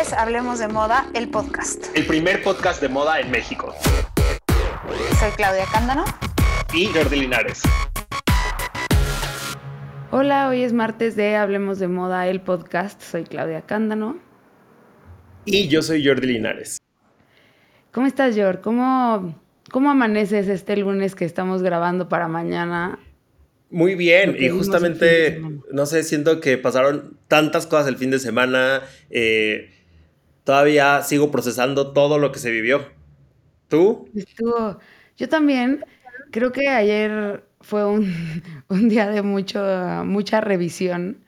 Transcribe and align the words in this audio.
es 0.00 0.14
Hablemos 0.14 0.58
de 0.58 0.68
Moda, 0.68 1.06
el 1.12 1.28
podcast. 1.28 1.94
El 1.94 2.06
primer 2.06 2.42
podcast 2.42 2.80
de 2.80 2.88
moda 2.88 3.20
en 3.20 3.30
México. 3.30 3.74
Soy 5.20 5.30
Claudia 5.36 5.66
Cándano. 5.70 6.04
Y 6.72 6.86
Jordi 6.86 7.20
Linares. 7.20 7.60
Hola, 10.10 10.48
hoy 10.48 10.62
es 10.62 10.72
martes 10.72 11.14
de 11.14 11.36
Hablemos 11.36 11.78
de 11.78 11.88
Moda, 11.88 12.26
el 12.26 12.40
podcast. 12.40 13.02
Soy 13.02 13.24
Claudia 13.24 13.62
Cándano. 13.62 14.18
Y 15.44 15.68
yo 15.68 15.82
soy 15.82 16.06
Jordi 16.06 16.26
Linares. 16.26 16.78
¿Cómo 17.90 18.06
estás, 18.06 18.34
Jor? 18.34 18.62
¿Cómo, 18.62 19.38
¿Cómo 19.70 19.90
amaneces 19.90 20.48
este 20.48 20.74
lunes 20.78 21.14
que 21.14 21.26
estamos 21.26 21.62
grabando 21.62 22.08
para 22.08 22.28
mañana? 22.28 22.98
Muy 23.70 23.94
bien, 23.94 24.36
y 24.38 24.48
justamente, 24.48 25.42
no 25.70 25.86
sé, 25.86 26.02
siento 26.02 26.40
que 26.40 26.58
pasaron 26.58 27.18
tantas 27.28 27.66
cosas 27.66 27.88
el 27.88 27.96
fin 27.96 28.10
de 28.10 28.18
semana. 28.18 28.82
Eh, 29.08 29.70
todavía 30.44 31.02
sigo 31.02 31.30
procesando 31.30 31.92
todo 31.92 32.18
lo 32.18 32.32
que 32.32 32.38
se 32.38 32.50
vivió. 32.50 32.86
¿Tú? 33.68 34.08
Estuvo. 34.14 34.78
Yo 35.16 35.28
también. 35.28 35.84
Creo 36.30 36.50
que 36.50 36.68
ayer 36.68 37.44
fue 37.60 37.84
un, 37.86 38.42
un 38.68 38.88
día 38.88 39.08
de 39.08 39.22
mucho, 39.22 39.62
mucha 40.04 40.40
revisión. 40.40 41.24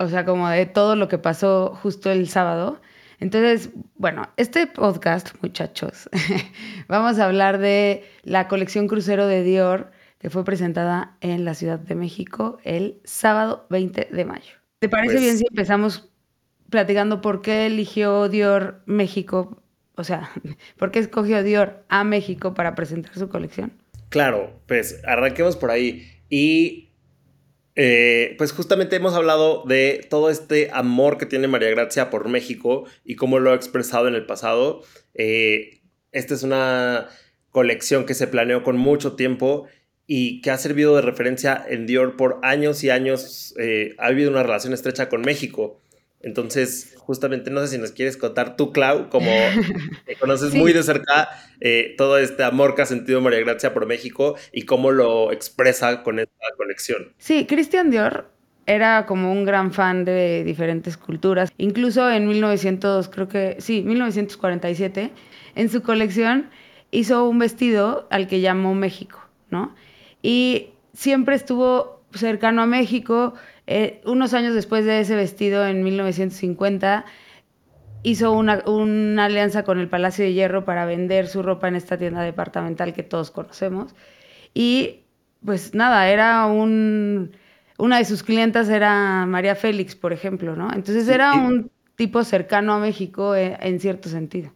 O 0.00 0.08
sea, 0.08 0.24
como 0.24 0.48
de 0.48 0.66
todo 0.66 0.96
lo 0.96 1.08
que 1.08 1.18
pasó 1.18 1.78
justo 1.82 2.10
el 2.10 2.28
sábado. 2.28 2.80
Entonces, 3.20 3.70
bueno, 3.94 4.28
este 4.36 4.66
podcast, 4.66 5.30
muchachos, 5.42 6.10
vamos 6.88 7.20
a 7.20 7.26
hablar 7.26 7.58
de 7.58 8.04
la 8.24 8.48
colección 8.48 8.88
crucero 8.88 9.28
de 9.28 9.44
Dior 9.44 9.92
que 10.18 10.30
fue 10.30 10.44
presentada 10.44 11.16
en 11.20 11.44
la 11.44 11.54
Ciudad 11.54 11.78
de 11.78 11.94
México 11.94 12.58
el 12.64 13.00
sábado 13.04 13.66
20 13.70 14.08
de 14.10 14.24
mayo. 14.24 14.52
¿Te 14.78 14.88
parece 14.88 15.18
bien 15.18 15.32
pues 15.32 15.38
si 15.38 15.46
empezamos 15.48 16.11
platicando 16.72 17.20
por 17.20 17.42
qué 17.42 17.66
eligió 17.66 18.28
Dior 18.28 18.82
México? 18.86 19.62
O 19.94 20.02
sea, 20.02 20.32
¿por 20.76 20.90
qué 20.90 20.98
escogió 20.98 21.44
Dior 21.44 21.84
a 21.88 22.02
México 22.02 22.54
para 22.54 22.74
presentar 22.74 23.14
su 23.14 23.28
colección? 23.28 23.72
Claro, 24.08 24.60
pues 24.66 25.00
arranquemos 25.06 25.56
por 25.56 25.70
ahí. 25.70 26.08
Y 26.28 26.88
eh, 27.76 28.34
pues 28.38 28.52
justamente 28.52 28.96
hemos 28.96 29.14
hablado 29.14 29.64
de 29.66 30.06
todo 30.10 30.30
este 30.30 30.70
amor 30.72 31.18
que 31.18 31.26
tiene 31.26 31.46
María 31.46 31.70
Gracia 31.70 32.10
por 32.10 32.28
México 32.28 32.84
y 33.04 33.14
cómo 33.14 33.38
lo 33.38 33.52
ha 33.52 33.54
expresado 33.54 34.08
en 34.08 34.14
el 34.14 34.26
pasado. 34.26 34.82
Eh, 35.14 35.82
esta 36.10 36.34
es 36.34 36.42
una 36.42 37.08
colección 37.50 38.06
que 38.06 38.14
se 38.14 38.26
planeó 38.26 38.62
con 38.62 38.76
mucho 38.76 39.12
tiempo 39.14 39.66
y 40.06 40.40
que 40.40 40.50
ha 40.50 40.58
servido 40.58 40.96
de 40.96 41.02
referencia 41.02 41.64
en 41.68 41.86
Dior 41.86 42.16
por 42.16 42.40
años 42.42 42.82
y 42.82 42.90
años. 42.90 43.54
Eh, 43.58 43.94
ha 43.98 44.06
habido 44.06 44.30
una 44.30 44.42
relación 44.42 44.72
estrecha 44.72 45.08
con 45.08 45.22
México. 45.22 45.81
Entonces, 46.22 46.94
justamente, 46.98 47.50
no 47.50 47.60
sé 47.60 47.68
si 47.68 47.78
nos 47.78 47.92
quieres 47.92 48.16
contar 48.16 48.56
tú, 48.56 48.72
Clau, 48.72 49.08
como 49.08 49.30
conoces 50.20 50.54
muy 50.54 50.72
de 50.72 50.82
cerca 50.82 51.28
eh, 51.60 51.94
todo 51.98 52.18
este 52.18 52.44
amor 52.44 52.74
que 52.74 52.82
ha 52.82 52.86
sentido 52.86 53.20
María 53.20 53.40
Gracia 53.40 53.74
por 53.74 53.86
México 53.86 54.36
y 54.52 54.62
cómo 54.62 54.92
lo 54.92 55.32
expresa 55.32 56.02
con 56.02 56.18
esta 56.18 56.46
conexión. 56.56 57.12
Sí, 57.18 57.46
Christian 57.46 57.90
Dior 57.90 58.30
era 58.66 59.06
como 59.06 59.32
un 59.32 59.44
gran 59.44 59.72
fan 59.72 60.04
de 60.04 60.44
diferentes 60.44 60.96
culturas. 60.96 61.50
Incluso 61.58 62.10
en 62.10 62.28
1900, 62.28 63.08
creo 63.08 63.28
que, 63.28 63.56
sí, 63.58 63.82
1947, 63.82 65.10
en 65.56 65.68
su 65.68 65.82
colección 65.82 66.50
hizo 66.92 67.28
un 67.28 67.38
vestido 67.38 68.06
al 68.10 68.28
que 68.28 68.40
llamó 68.40 68.74
México, 68.74 69.18
¿no? 69.50 69.74
y 70.22 70.70
siempre 70.94 71.34
estuvo 71.34 72.00
cercano 72.14 72.62
a 72.62 72.66
México. 72.66 73.34
Eh, 73.74 74.02
unos 74.04 74.34
años 74.34 74.54
después 74.54 74.84
de 74.84 75.00
ese 75.00 75.16
vestido, 75.16 75.66
en 75.66 75.82
1950, 75.82 77.06
hizo 78.02 78.32
una, 78.32 78.62
una, 78.66 79.24
alianza 79.24 79.62
con 79.64 79.78
el 79.78 79.88
Palacio 79.88 80.26
de 80.26 80.34
Hierro 80.34 80.66
para 80.66 80.84
vender 80.84 81.26
su 81.26 81.42
ropa 81.42 81.68
en 81.68 81.76
esta 81.76 81.96
tienda 81.96 82.22
departamental 82.22 82.92
que 82.92 83.02
todos 83.02 83.30
conocemos. 83.30 83.94
Y 84.52 85.00
pues 85.42 85.74
nada, 85.74 86.10
era 86.10 86.44
un... 86.46 87.32
Una 87.78 87.96
de 87.96 88.04
sus 88.04 88.22
clientas 88.22 88.68
era 88.68 89.24
María 89.26 89.54
Félix, 89.54 89.96
por 89.96 90.12
ejemplo, 90.12 90.54
¿no? 90.54 90.68
Entonces 90.72 91.08
era 91.08 91.32
un 91.32 91.70
tipo 91.96 92.22
cercano 92.24 92.74
a 92.74 92.78
México 92.78 93.34
eh, 93.34 93.56
en, 93.60 93.80
cierto 93.80 94.10
sentido. 94.10 94.52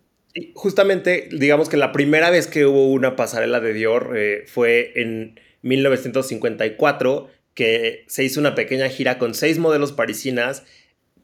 justamente, 0.54 1.30
digamos 1.32 1.70
que 1.70 1.78
la 1.78 1.90
primera 1.90 2.28
vez 2.28 2.46
que 2.46 2.66
hubo 2.66 2.92
una 2.92 3.16
pasarela 3.16 3.60
de 3.60 3.72
Dior 3.72 4.12
eh, 4.14 4.44
fue 4.46 4.92
en 4.94 5.40
1954, 5.62 7.30
que 7.56 8.04
se 8.06 8.22
hizo 8.22 8.38
una 8.38 8.54
pequeña 8.54 8.88
gira 8.88 9.18
con 9.18 9.34
seis 9.34 9.58
modelos 9.58 9.90
parisinas 9.90 10.62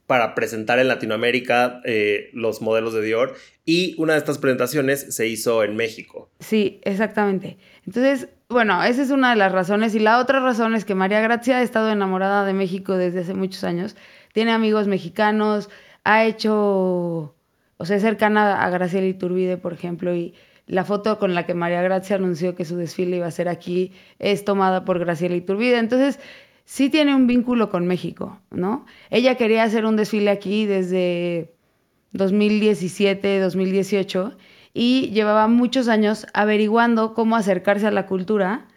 para 0.07 0.35
presentar 0.35 0.79
en 0.79 0.89
Latinoamérica 0.89 1.79
eh, 1.85 2.29
los 2.33 2.61
modelos 2.61 2.93
de 2.93 3.03
Dior 3.03 3.35
y 3.63 3.95
una 3.97 4.13
de 4.13 4.19
estas 4.19 4.39
presentaciones 4.39 5.15
se 5.15 5.27
hizo 5.27 5.63
en 5.63 5.77
México. 5.77 6.29
Sí, 6.39 6.81
exactamente. 6.83 7.57
Entonces, 7.85 8.27
bueno, 8.49 8.83
esa 8.83 9.03
es 9.03 9.11
una 9.11 9.29
de 9.29 9.37
las 9.37 9.51
razones 9.51 9.95
y 9.95 9.99
la 9.99 10.19
otra 10.19 10.39
razón 10.41 10.73
es 10.73 10.85
que 10.85 10.95
María 10.95 11.21
Gracia 11.21 11.59
ha 11.59 11.61
estado 11.61 11.91
enamorada 11.91 12.45
de 12.45 12.53
México 12.53 12.97
desde 12.97 13.21
hace 13.21 13.35
muchos 13.35 13.63
años, 13.63 13.95
tiene 14.33 14.51
amigos 14.51 14.87
mexicanos, 14.87 15.69
ha 16.03 16.25
hecho, 16.25 17.35
o 17.77 17.85
sea, 17.85 17.99
cercana 17.99 18.63
a 18.63 18.69
Graciela 18.71 19.07
Iturbide, 19.07 19.57
por 19.57 19.71
ejemplo, 19.71 20.13
y 20.15 20.33
la 20.65 20.85
foto 20.85 21.19
con 21.19 21.35
la 21.35 21.45
que 21.45 21.53
María 21.53 21.81
Gracia 21.81 22.15
anunció 22.15 22.55
que 22.55 22.65
su 22.65 22.77
desfile 22.77 23.17
iba 23.17 23.27
a 23.27 23.31
ser 23.31 23.49
aquí 23.49 23.91
es 24.19 24.45
tomada 24.45 24.85
por 24.85 24.99
Graciela 24.99 25.35
Iturbide. 25.35 25.77
Entonces, 25.77 26.19
sí 26.65 26.89
tiene 26.89 27.15
un 27.15 27.27
vínculo 27.27 27.69
con 27.69 27.87
México, 27.87 28.39
¿no? 28.51 28.85
Ella 29.09 29.35
quería 29.35 29.63
hacer 29.63 29.85
un 29.85 29.95
desfile 29.95 30.31
aquí 30.31 30.65
desde 30.65 31.53
2017, 32.13 33.39
2018 33.39 34.37
y 34.73 35.09
llevaba 35.11 35.47
muchos 35.47 35.87
años 35.87 36.27
averiguando 36.33 37.13
cómo 37.13 37.35
acercarse 37.35 37.87
a 37.87 37.91
la 37.91 38.05
cultura 38.05 38.67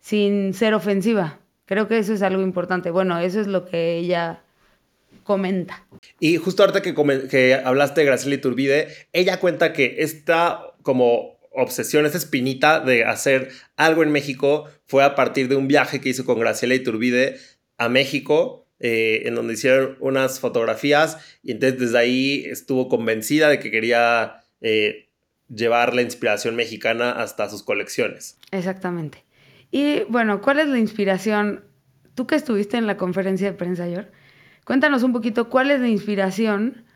sin 0.00 0.54
ser 0.54 0.74
ofensiva. 0.74 1.38
Creo 1.66 1.86
que 1.86 1.98
eso 1.98 2.14
es 2.14 2.22
algo 2.22 2.42
importante. 2.42 2.90
Bueno, 2.90 3.18
eso 3.18 3.40
es 3.40 3.46
lo 3.46 3.66
que 3.66 3.98
ella 3.98 4.42
comenta. 5.22 5.84
Y 6.18 6.36
justo 6.36 6.62
ahorita 6.62 6.80
que, 6.80 6.94
que 7.28 7.54
hablaste 7.54 8.00
de 8.00 8.06
Graciela 8.06 8.36
Iturbide, 8.36 8.88
ella 9.12 9.38
cuenta 9.38 9.72
que 9.72 9.96
esta 9.98 10.62
como 10.88 11.38
obsesión, 11.50 12.06
esa 12.06 12.16
espinita 12.16 12.80
de 12.80 13.04
hacer 13.04 13.50
algo 13.76 14.02
en 14.02 14.10
México 14.10 14.64
fue 14.86 15.04
a 15.04 15.14
partir 15.14 15.46
de 15.48 15.54
un 15.54 15.68
viaje 15.68 16.00
que 16.00 16.08
hizo 16.08 16.24
con 16.24 16.40
Graciela 16.40 16.74
Iturbide 16.74 17.36
a 17.76 17.90
México, 17.90 18.66
eh, 18.80 19.24
en 19.26 19.34
donde 19.34 19.52
hicieron 19.52 19.98
unas 20.00 20.40
fotografías 20.40 21.18
y 21.42 21.52
entonces 21.52 21.78
desde 21.78 21.98
ahí 21.98 22.44
estuvo 22.46 22.88
convencida 22.88 23.50
de 23.50 23.58
que 23.58 23.70
quería 23.70 24.44
eh, 24.62 25.10
llevar 25.54 25.94
la 25.94 26.00
inspiración 26.00 26.56
mexicana 26.56 27.12
hasta 27.12 27.50
sus 27.50 27.62
colecciones. 27.62 28.38
Exactamente. 28.50 29.26
Y 29.70 30.04
bueno, 30.08 30.40
¿cuál 30.40 30.58
es 30.58 30.68
la 30.68 30.78
inspiración? 30.78 31.64
Tú 32.14 32.26
que 32.26 32.36
estuviste 32.36 32.78
en 32.78 32.86
la 32.86 32.96
conferencia 32.96 33.50
de 33.50 33.58
prensa 33.58 33.84
ayer, 33.84 34.10
cuéntanos 34.64 35.02
un 35.02 35.12
poquito 35.12 35.50
cuál 35.50 35.70
es 35.70 35.80
la 35.80 35.88
inspiración 35.88 36.86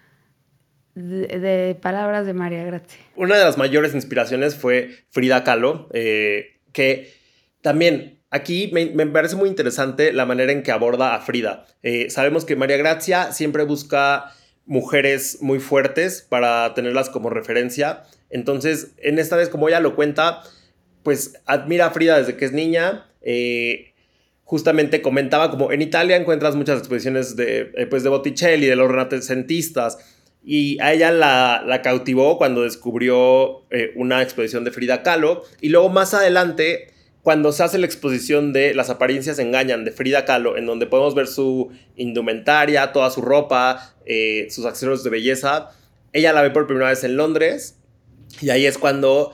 de, 0.94 1.76
palabras 1.80 2.26
de 2.26 2.34
María 2.34 2.64
Gracia. 2.64 3.00
Una 3.16 3.36
de 3.36 3.44
las 3.44 3.58
mayores 3.58 3.94
inspiraciones 3.94 4.56
fue 4.56 4.90
Frida 5.10 5.44
Kahlo, 5.44 5.88
eh, 5.92 6.60
que 6.72 7.12
también 7.60 8.18
aquí 8.30 8.70
me, 8.72 9.06
parece 9.06 9.36
muy 9.36 9.48
interesante 9.48 10.12
la 10.12 10.26
manera 10.26 10.52
en 10.52 10.62
que 10.62 10.72
aborda 10.72 11.14
a 11.14 11.20
Frida. 11.20 11.66
Eh, 11.82 12.10
sabemos 12.10 12.44
que 12.44 12.56
María 12.56 12.76
Gracia 12.76 13.32
siempre 13.32 13.64
busca 13.64 14.32
mujeres 14.64 15.38
muy 15.40 15.58
fuertes 15.58 16.22
para 16.28 16.72
tenerlas 16.74 17.10
como 17.10 17.30
referencia. 17.30 18.04
Entonces, 18.30 18.92
en 18.98 19.18
esta 19.18 19.36
vez, 19.36 19.48
como 19.48 19.68
ella 19.68 19.80
lo 19.80 19.94
cuenta, 19.94 20.42
pues 21.02 21.34
admira 21.46 21.86
a 21.86 21.90
Frida 21.90 22.18
desde 22.18 22.36
que 22.36 22.44
es 22.44 22.52
niña. 22.52 23.06
Eh, 23.22 23.92
justamente 24.44 25.02
comentaba 25.02 25.50
como 25.50 25.72
en 25.72 25.82
Italia 25.82 26.16
encuentras 26.16 26.56
muchas 26.56 26.78
exposiciones 26.78 27.36
de, 27.36 27.86
pues 27.88 28.02
de 28.02 28.08
Botticelli, 28.08 28.66
de 28.66 28.76
los 28.76 28.90
renacentistas 28.90 30.11
y 30.44 30.80
a 30.80 30.92
ella 30.92 31.12
la, 31.12 31.80
cautivó 31.82 32.36
cuando 32.36 32.62
descubrió 32.62 33.62
eh, 33.70 33.92
una 33.94 34.22
exposición 34.22 34.64
de 34.64 34.72
Frida 34.72 35.02
Kahlo. 35.02 35.44
Y 35.60 35.68
luego 35.68 35.88
más 35.88 36.14
adelante, 36.14 36.92
cuando 37.22 37.52
se 37.52 37.62
hace 37.62 37.78
la 37.78 37.86
exposición 37.86 38.52
de 38.52 38.74
Las 38.74 38.90
apariencias 38.90 39.38
engañan 39.38 39.84
de 39.84 39.92
Frida 39.92 40.24
Kahlo, 40.24 40.56
en 40.56 40.66
donde 40.66 40.86
podemos 40.86 41.14
ver 41.14 41.28
su 41.28 41.70
indumentaria, 41.96 42.92
toda 42.92 43.10
su 43.10 43.22
ropa, 43.22 43.94
eh, 44.04 44.48
sus 44.50 44.66
accesorios 44.66 45.04
de 45.04 45.10
belleza, 45.10 45.70
ella 46.12 46.32
la 46.32 46.42
ve 46.42 46.50
por 46.50 46.66
primera 46.66 46.88
vez 46.88 47.04
en 47.04 47.16
Londres. 47.16 47.78
Y 48.40 48.50
ahí 48.50 48.66
es 48.66 48.78
cuando 48.78 49.32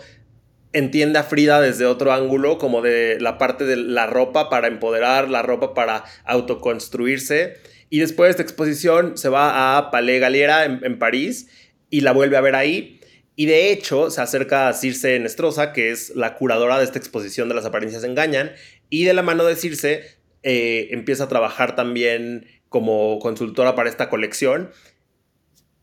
entiende 0.75 1.19
a 1.19 1.23
Frida 1.23 1.61
desde 1.61 1.87
otro 1.87 2.13
ángulo, 2.13 2.59
como 2.59 2.83
de 2.83 3.19
la 3.21 3.39
parte 3.39 3.65
de 3.65 3.77
la 3.77 4.07
ropa 4.07 4.51
para 4.51 4.69
empoderar, 4.69 5.31
la 5.31 5.41
ropa 5.41 5.73
para 5.73 6.05
autoconstruirse. 6.25 7.57
Y 7.91 8.01
después 8.01 8.29
de 8.29 8.31
esta 8.33 8.43
exposición 8.43 9.17
se 9.17 9.29
va 9.29 9.79
a 9.79 9.91
Palais 9.91 10.21
Galliera 10.21 10.65
en, 10.65 10.99
París 10.99 11.49
y 11.91 12.03
la 12.03 12.13
vuelve 12.13 12.37
a 12.37 12.41
ver 12.41 12.55
ahí. 12.55 13.01
Y 13.35 13.47
de 13.47 13.71
hecho 13.71 14.11
se 14.11 14.21
acerca 14.21 14.69
a 14.69 14.73
Circe 14.73 15.19
Nestrosa, 15.21 15.73
que 15.73 15.91
es 15.91 16.11
la 16.15 16.35
curadora 16.35 16.79
de 16.79 16.85
esta 16.85 16.99
exposición 16.99 17.49
de 17.49 17.55
las 17.55 17.65
apariencias 17.65 18.05
engañan. 18.05 18.53
Y 18.91 19.05
de 19.05 19.15
la 19.15 19.23
mano 19.23 19.45
de 19.45 19.57
Circe 19.57 20.03
eh, 20.43 20.89
empieza 20.91 21.25
a 21.25 21.29
trabajar 21.29 21.77
también 21.77 22.47
como 22.69 23.19
consultora 23.21 23.75
para 23.75 23.89
esta 23.89 24.09
colección. 24.09 24.71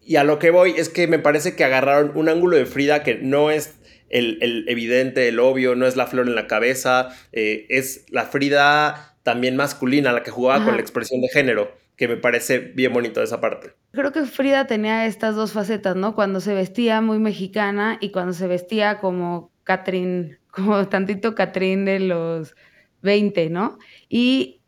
Y 0.02 0.18
a 0.18 0.24
lo 0.24 0.38
que 0.38 0.52
voy 0.52 0.76
es 0.78 0.90
que 0.90 1.08
me 1.08 1.18
parece 1.18 1.56
que 1.56 1.64
agarraron 1.64 2.12
un 2.16 2.30
ángulo 2.30 2.58
de 2.58 2.66
Frida 2.68 3.02
que 3.02 3.16
no 3.16 3.50
es 3.50 3.76
el, 4.10 4.66
evidente, 4.68 5.28
el 5.28 5.40
obvio, 5.40 5.76
no 5.76 5.88
es 5.88 5.96
la 5.96 6.08
flor 6.08 6.28
en 6.28 6.36
la 6.36 6.48
cabeza, 6.48 7.10
eh, 7.32 7.66
es 7.70 8.06
la 8.10 8.26
Frida 8.26 9.18
también 9.24 9.56
masculina, 9.56 10.12
la 10.12 10.22
que 10.22 10.30
jugaba 10.30 10.64
con 10.64 10.76
la 10.76 10.82
expresión 10.82 11.20
de 11.22 11.30
género, 11.30 11.76
que 11.96 12.08
me 12.08 12.18
parece 12.18 12.60
bien 12.60 12.94
bonito 12.94 13.22
esa 13.22 13.40
parte. 13.40 13.74
Creo 13.92 14.12
que 14.12 14.26
Frida 14.26 14.68
tenía 14.68 15.06
estas 15.06 15.36
dos 15.36 15.54
facetas, 15.54 15.96
¿no? 15.96 16.16
Cuando 16.16 16.40
se 16.42 16.54
vestía 16.54 17.02
muy 17.02 17.20
mexicana 17.20 17.98
y 18.02 18.12
cuando 18.12 18.34
se 18.34 18.48
vestía 18.48 19.00
como 19.00 19.52
Catherine, 19.64 20.38
como 20.52 20.88
tantito 20.88 21.36
Catherine 21.36 21.90
de 21.90 22.00
los 22.00 22.56
20, 23.02 23.50
¿no? 23.50 23.78
Y 24.10 24.62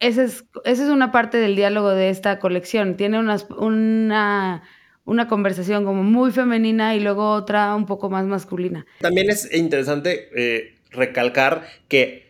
esa 0.00 0.24
es, 0.24 0.44
esa 0.64 0.84
es 0.84 0.90
una 0.90 1.12
parte 1.12 1.38
del 1.38 1.56
diálogo 1.56 1.90
de 1.90 2.10
esta 2.10 2.38
colección. 2.38 2.96
Tiene 2.96 3.18
unas, 3.18 3.46
una 3.50 4.62
una 5.06 5.28
conversación 5.28 5.84
como 5.84 6.02
muy 6.02 6.32
femenina 6.32 6.94
y 6.94 7.00
luego 7.00 7.30
otra 7.30 7.74
un 7.74 7.86
poco 7.86 8.10
más 8.10 8.26
masculina. 8.26 8.84
También 9.00 9.30
es 9.30 9.52
interesante 9.54 10.28
eh, 10.36 10.74
recalcar 10.90 11.66
que 11.88 12.25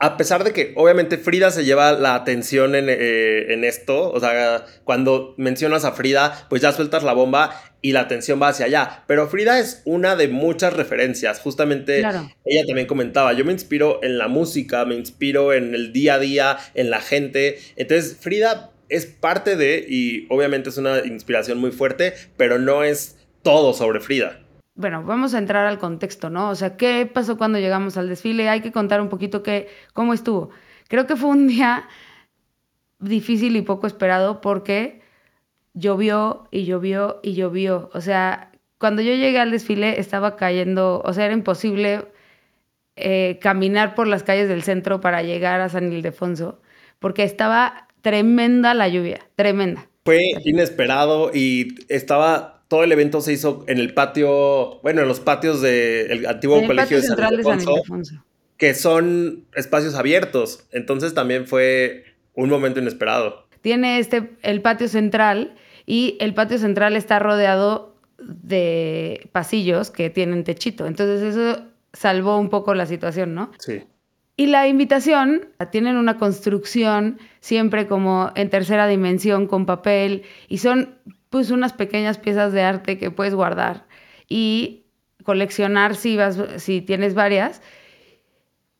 a 0.00 0.16
pesar 0.16 0.44
de 0.44 0.52
que 0.52 0.72
obviamente 0.76 1.18
Frida 1.18 1.50
se 1.50 1.64
lleva 1.64 1.92
la 1.92 2.14
atención 2.14 2.76
en, 2.76 2.88
eh, 2.88 3.52
en, 3.52 3.64
esto, 3.64 4.12
o 4.12 4.20
sea, 4.20 4.64
cuando 4.84 5.34
mencionas 5.38 5.84
a 5.84 5.92
Frida, 5.92 6.46
pues 6.48 6.62
ya 6.62 6.70
sueltas 6.70 7.02
la 7.02 7.14
bomba 7.14 7.60
y 7.82 7.92
la 7.92 8.00
atención 8.00 8.40
va 8.40 8.48
hacia 8.48 8.66
allá. 8.66 9.02
Pero 9.08 9.28
Frida 9.28 9.58
es 9.58 9.82
una 9.84 10.14
de 10.14 10.28
muchas 10.28 10.74
referencias. 10.74 11.40
Justamente 11.40 11.98
ella 11.98 12.66
también 12.66 12.86
comentaba, 12.86 13.32
yo 13.32 13.44
me 13.44 13.52
inspiro 13.52 13.98
en 14.04 14.18
la 14.18 14.28
música, 14.28 14.84
me 14.84 14.94
inspiro 14.94 15.52
en 15.52 15.74
el 15.74 15.92
día 15.92 16.14
a 16.14 16.18
día, 16.20 16.58
en 16.74 16.90
la 16.90 17.00
gente. 17.00 17.58
Entonces, 17.74 18.16
Frida 18.20 18.70
es 18.88 19.06
parte 19.06 19.56
de, 19.56 19.84
y 19.88 20.26
obviamente 20.30 20.70
es 20.70 20.76
una 20.76 21.00
inspiración 21.04 21.58
muy 21.58 21.72
fuerte, 21.72 22.14
pero 22.36 22.60
no 22.60 22.84
es 22.84 23.16
todo 23.42 23.74
sobre 23.74 23.98
Frida. 23.98 24.40
Bueno, 24.78 25.02
vamos 25.02 25.34
a 25.34 25.38
entrar 25.38 25.66
al 25.66 25.78
contexto, 25.78 26.30
¿no? 26.30 26.48
O 26.50 26.54
sea, 26.54 26.76
¿qué 26.76 27.04
pasó 27.12 27.36
cuando 27.36 27.58
llegamos 27.58 27.96
al 27.96 28.08
desfile? 28.08 28.48
Hay 28.48 28.60
que 28.60 28.72
contar 28.72 29.00
un 29.00 29.08
poquito 29.08 29.42
qué, 29.42 29.68
cómo 29.92 30.14
estuvo. 30.14 30.50
Creo 30.88 31.06
que 31.06 31.16
fue 31.16 31.30
un 31.30 31.48
día 31.48 31.88
difícil 33.00 33.56
y 33.56 33.62
poco 33.62 33.86
esperado 33.86 34.40
porque 34.40 35.02
llovió 35.74 36.48
y 36.50 36.64
llovió 36.64 37.20
y 37.22 37.34
llovió. 37.34 37.90
O 37.92 38.00
sea, 38.00 38.52
cuando 38.78 39.02
yo 39.02 39.12
llegué 39.14 39.40
al 39.40 39.50
desfile 39.50 39.98
estaba 40.00 40.36
cayendo, 40.36 41.02
o 41.04 41.12
sea, 41.12 41.24
era 41.24 41.34
imposible 41.34 42.06
eh, 42.96 43.38
caminar 43.42 43.94
por 43.96 44.06
las 44.06 44.22
calles 44.22 44.48
del 44.48 44.62
centro 44.62 45.00
para 45.00 45.22
llegar 45.22 45.60
a 45.60 45.68
San 45.68 45.92
Ildefonso 45.92 46.60
porque 46.98 47.24
estaba 47.24 47.88
tremenda 48.00 48.74
la 48.74 48.88
lluvia, 48.88 49.20
tremenda. 49.36 49.88
Fue 50.04 50.20
inesperado 50.44 51.30
y 51.34 51.74
estaba, 51.88 52.57
todo 52.68 52.84
el 52.84 52.92
evento 52.92 53.20
se 53.20 53.32
hizo 53.32 53.64
en 53.66 53.78
el 53.78 53.94
patio, 53.94 54.80
bueno, 54.82 55.00
en 55.00 55.08
los 55.08 55.20
patios 55.20 55.62
del 55.62 56.26
antiguo 56.26 56.64
colegio 56.66 56.98
de 56.98 57.02
San 57.02 57.32
Ildefonso, 57.32 57.74
que 58.58 58.74
son 58.74 59.46
espacios 59.54 59.94
abiertos. 59.94 60.66
Entonces 60.70 61.14
también 61.14 61.46
fue 61.46 62.04
un 62.34 62.50
momento 62.50 62.78
inesperado. 62.78 63.46
Tiene 63.62 63.98
este, 63.98 64.30
el 64.42 64.60
patio 64.60 64.88
central 64.88 65.54
y 65.86 66.18
el 66.20 66.34
patio 66.34 66.58
central 66.58 66.94
está 66.94 67.18
rodeado 67.18 67.96
de 68.18 69.28
pasillos 69.32 69.90
que 69.90 70.10
tienen 70.10 70.44
techito. 70.44 70.86
Entonces 70.86 71.34
eso 71.34 71.62
salvó 71.94 72.38
un 72.38 72.50
poco 72.50 72.74
la 72.74 72.84
situación, 72.84 73.34
¿no? 73.34 73.50
Sí. 73.58 73.82
Y 74.36 74.46
la 74.46 74.68
invitación, 74.68 75.48
tienen 75.72 75.96
una 75.96 76.16
construcción 76.16 77.18
siempre 77.40 77.88
como 77.88 78.30
en 78.36 78.50
tercera 78.50 78.86
dimensión 78.86 79.48
con 79.48 79.66
papel 79.66 80.22
y 80.48 80.58
son 80.58 80.94
pues 81.30 81.50
unas 81.50 81.72
pequeñas 81.72 82.18
piezas 82.18 82.52
de 82.52 82.62
arte 82.62 82.98
que 82.98 83.10
puedes 83.10 83.34
guardar 83.34 83.86
y 84.28 84.84
coleccionar 85.24 85.94
si, 85.94 86.16
vas, 86.16 86.38
si 86.56 86.80
tienes 86.80 87.14
varias. 87.14 87.60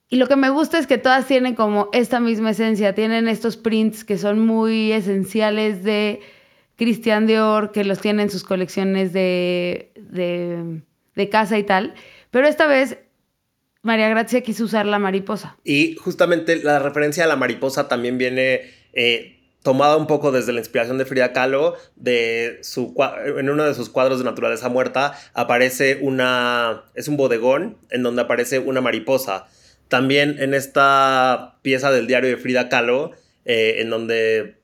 Y 0.09 0.17
lo 0.17 0.27
que 0.27 0.37
me 0.37 0.49
gusta 0.49 0.79
es 0.79 0.87
que 0.87 0.97
todas 0.97 1.27
tienen 1.27 1.55
como 1.55 1.91
esta 1.93 2.21
misma 2.21 2.51
esencia, 2.51 2.95
tienen 2.95 3.29
estos 3.29 3.57
prints 3.57 4.05
que 4.05 4.17
son 4.17 4.47
muy 4.47 4.93
esenciales 4.93 5.85
de 5.85 6.21
Christian 6.77 7.27
Dior, 7.27 7.73
que 7.73 7.85
los 7.85 8.01
tiene 8.01 8.23
en 8.23 8.31
sus 8.31 8.45
colecciones 8.45 9.13
de, 9.13 9.93
de, 9.97 10.81
de 11.15 11.29
casa 11.29 11.59
y 11.59 11.65
tal, 11.65 11.95
pero 12.31 12.47
esta 12.47 12.67
vez 12.67 12.99
María 13.83 14.09
Gracia 14.09 14.41
quiso 14.43 14.65
usar 14.65 14.87
la 14.87 14.99
mariposa. 14.99 15.57
Y 15.65 15.95
justamente 15.97 16.57
la 16.63 16.79
referencia 16.79 17.25
a 17.25 17.27
la 17.27 17.37
mariposa 17.37 17.89
también 17.89 18.19
viene 18.19 18.63
eh, 18.93 19.38
tomada 19.63 19.97
un 19.97 20.07
poco 20.07 20.33
desde 20.33 20.53
la 20.53 20.61
inspiración 20.61 20.99
de 20.99 21.05
Frida 21.05 21.33
Kahlo, 21.33 21.77
de 21.97 22.59
su, 22.63 22.95
en 23.37 23.51
uno 23.51 23.65
de 23.65 23.75
sus 23.75 23.89
cuadros 23.89 24.19
de 24.19 24.25
naturaleza 24.25 24.69
muerta 24.69 25.19
aparece 25.35 25.99
una, 26.01 26.85
es 26.95 27.09
un 27.09 27.17
bodegón 27.17 27.79
en 27.91 28.03
donde 28.03 28.23
aparece 28.23 28.59
una 28.59 28.81
mariposa. 28.81 29.47
También 29.89 30.37
en 30.39 30.55
esta 30.55 31.59
pieza 31.63 31.91
del 31.91 32.07
diario 32.07 32.31
de 32.31 32.37
Frida 32.37 32.69
Kahlo, 32.69 33.13
eh, 33.45 33.77
en 33.79 33.91
donde 33.91 34.59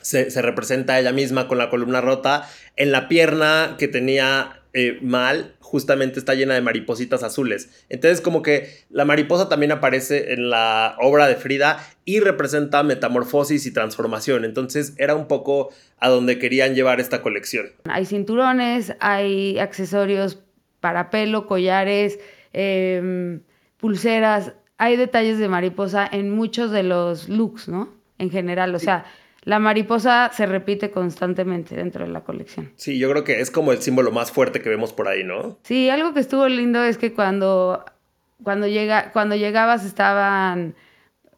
se, 0.00 0.30
se, 0.30 0.42
representa 0.42 0.98
ella 1.00 1.12
misma 1.12 1.48
con 1.48 1.58
la 1.58 1.70
columna 1.70 2.00
rota, 2.00 2.48
en 2.76 2.92
la 2.92 3.08
pierna 3.08 3.76
que 3.78 3.88
tenía 3.88 4.57
eh, 4.80 4.96
mal 5.02 5.56
justamente 5.58 6.20
está 6.20 6.36
llena 6.36 6.54
de 6.54 6.60
maripositas 6.60 7.24
azules. 7.24 7.84
Entonces 7.88 8.20
como 8.20 8.42
que 8.42 8.84
la 8.90 9.04
mariposa 9.04 9.48
también 9.48 9.72
aparece 9.72 10.34
en 10.34 10.50
la 10.50 10.94
obra 11.00 11.26
de 11.26 11.34
Frida 11.34 11.84
y 12.04 12.20
representa 12.20 12.84
metamorfosis 12.84 13.66
y 13.66 13.72
transformación. 13.72 14.44
Entonces 14.44 14.94
era 14.96 15.16
un 15.16 15.26
poco 15.26 15.70
a 15.98 16.08
donde 16.08 16.38
querían 16.38 16.76
llevar 16.76 17.00
esta 17.00 17.22
colección. 17.22 17.66
Hay 17.90 18.06
cinturones, 18.06 18.94
hay 19.00 19.58
accesorios 19.58 20.38
para 20.78 21.10
pelo, 21.10 21.48
collares, 21.48 22.20
em, 22.52 23.40
pulseras. 23.78 24.52
Hay 24.76 24.96
detalles 24.96 25.40
de 25.40 25.48
mariposa 25.48 26.08
en 26.08 26.30
muchos 26.30 26.70
de 26.70 26.84
los 26.84 27.28
looks, 27.28 27.66
¿no? 27.66 27.92
En 28.18 28.30
general, 28.30 28.76
o 28.76 28.78
sea 28.78 29.06
la 29.48 29.58
mariposa 29.58 30.30
se 30.34 30.44
repite 30.44 30.90
constantemente 30.90 31.74
dentro 31.74 32.04
de 32.04 32.12
la 32.12 32.20
colección. 32.20 32.70
Sí, 32.76 32.98
yo 32.98 33.08
creo 33.08 33.24
que 33.24 33.40
es 33.40 33.50
como 33.50 33.72
el 33.72 33.80
símbolo 33.80 34.12
más 34.12 34.30
fuerte 34.30 34.60
que 34.60 34.68
vemos 34.68 34.92
por 34.92 35.08
ahí, 35.08 35.24
¿no? 35.24 35.58
Sí, 35.62 35.88
algo 35.88 36.12
que 36.12 36.20
estuvo 36.20 36.46
lindo 36.48 36.84
es 36.84 36.98
que 36.98 37.14
cuando, 37.14 37.82
cuando, 38.42 38.66
llega, 38.66 39.10
cuando 39.10 39.36
llegabas 39.36 39.86
estaban 39.86 40.74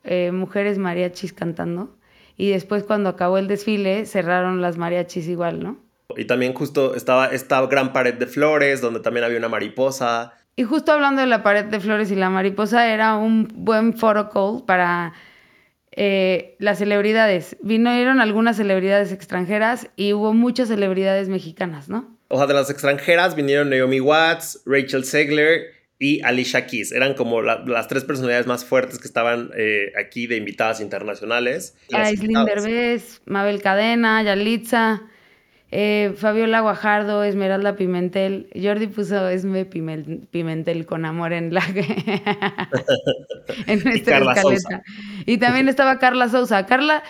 eh, 0.03 0.33
mujeres 0.33 0.77
mariachis 0.77 1.33
cantando 1.33 1.97
y 2.37 2.51
después 2.51 2.83
cuando 2.83 3.11
acabó 3.11 3.39
el 3.39 3.47
desfile 3.47 4.05
cerraron 4.07 4.61
las 4.61 4.76
mariachis 4.76 5.29
igual, 5.29 5.62
¿no? 5.62 5.79
Y 6.17 6.25
también 6.25 6.52
justo 6.52 6.97
estaba 6.97 7.26
esta 7.26 7.64
gran 7.69 7.93
pared 7.93 8.14
de 8.14 8.26
flores 8.26 8.81
donde 8.81 8.99
también 8.99 9.23
había 9.23 9.38
una 9.38 9.49
mariposa. 9.49 10.35
Y 10.57 10.64
justo 10.64 10.90
hablando 10.90 11.21
de 11.21 11.29
la 11.29 11.45
pared 11.45 11.67
de 11.67 11.79
flores 11.79 12.11
y 12.11 12.17
la 12.17 12.29
mariposa 12.29 12.93
era 12.93 13.14
un 13.14 13.47
buen 13.55 13.97
photo 13.97 14.31
call 14.31 14.64
para 14.67 15.12
eh, 15.92 16.56
las 16.59 16.78
celebridades. 16.78 17.56
Vinieron 17.62 18.20
algunas 18.20 18.56
celebridades 18.56 19.12
extranjeras 19.12 19.88
y 19.97 20.12
hubo 20.12 20.32
muchas 20.32 20.68
celebridades 20.68 21.28
mexicanas, 21.28 21.88
¿no? 21.88 22.16
O 22.28 22.37
sea, 22.38 22.47
de 22.47 22.54
las 22.54 22.70
extranjeras 22.70 23.35
vinieron 23.35 23.70
Naomi 23.70 24.00
Watts, 24.00 24.62
Rachel 24.64 25.04
Segler 25.04 25.73
y 25.99 26.23
Alicia 26.23 26.66
Keys. 26.66 26.92
Eran 26.92 27.14
como 27.14 27.42
las 27.42 27.88
tres 27.88 28.04
personalidades 28.04 28.47
más 28.47 28.64
fuertes 28.64 28.99
que 28.99 29.06
estaban 29.06 29.50
eh, 29.56 29.92
aquí 29.99 30.26
de 30.26 30.37
invitadas 30.37 30.80
internacionales. 30.80 31.76
Aislinn 31.92 32.44
Derbez, 32.44 33.20
Mabel 33.26 33.61
Cadena, 33.61 34.23
Yalitza. 34.23 35.02
Eh, 35.73 36.15
Fabiola 36.17 36.61
Guajardo, 36.61 37.23
Esmeralda 37.23 37.77
Pimentel. 37.77 38.50
Jordi 38.61 38.89
puso 38.89 39.29
Esme 39.29 39.65
Pimentel 39.65 40.87
con 40.87 41.05
amor 41.05 41.33
en 41.33 41.55
la 41.55 41.62
en 43.67 43.85
nuestra 43.85 44.19
escaleta. 44.19 44.83
Y 45.27 45.39
también 45.39 45.69
estaba 45.69 45.99
Carla 45.99 46.29
Sousa. 46.29 46.67
Carla, 46.67 47.03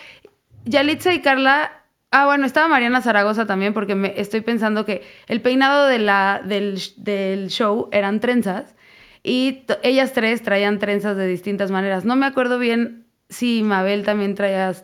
Yalitza 0.64 1.14
y 1.14 1.22
Carla. 1.22 1.72
Ah, 2.10 2.26
bueno, 2.26 2.44
estaba 2.44 2.68
Mariana 2.68 3.02
Zaragoza 3.02 3.46
también, 3.46 3.72
porque 3.72 3.94
me 3.94 4.20
estoy 4.20 4.40
pensando 4.40 4.84
que 4.84 5.02
el 5.28 5.40
peinado 5.40 5.86
de 5.86 6.00
la, 6.00 6.42
del, 6.44 6.80
del 6.96 7.48
show 7.48 7.88
eran 7.92 8.20
trenzas 8.20 8.74
y 9.22 9.64
ellas 9.82 10.12
tres 10.12 10.42
traían 10.42 10.78
trenzas 10.78 11.16
de 11.16 11.26
distintas 11.26 11.70
maneras. 11.70 12.04
No 12.04 12.16
me 12.16 12.26
acuerdo 12.26 12.58
bien 12.58 13.06
si 13.28 13.62
Mabel 13.62 14.04
también 14.04 14.34
traía 14.34 14.74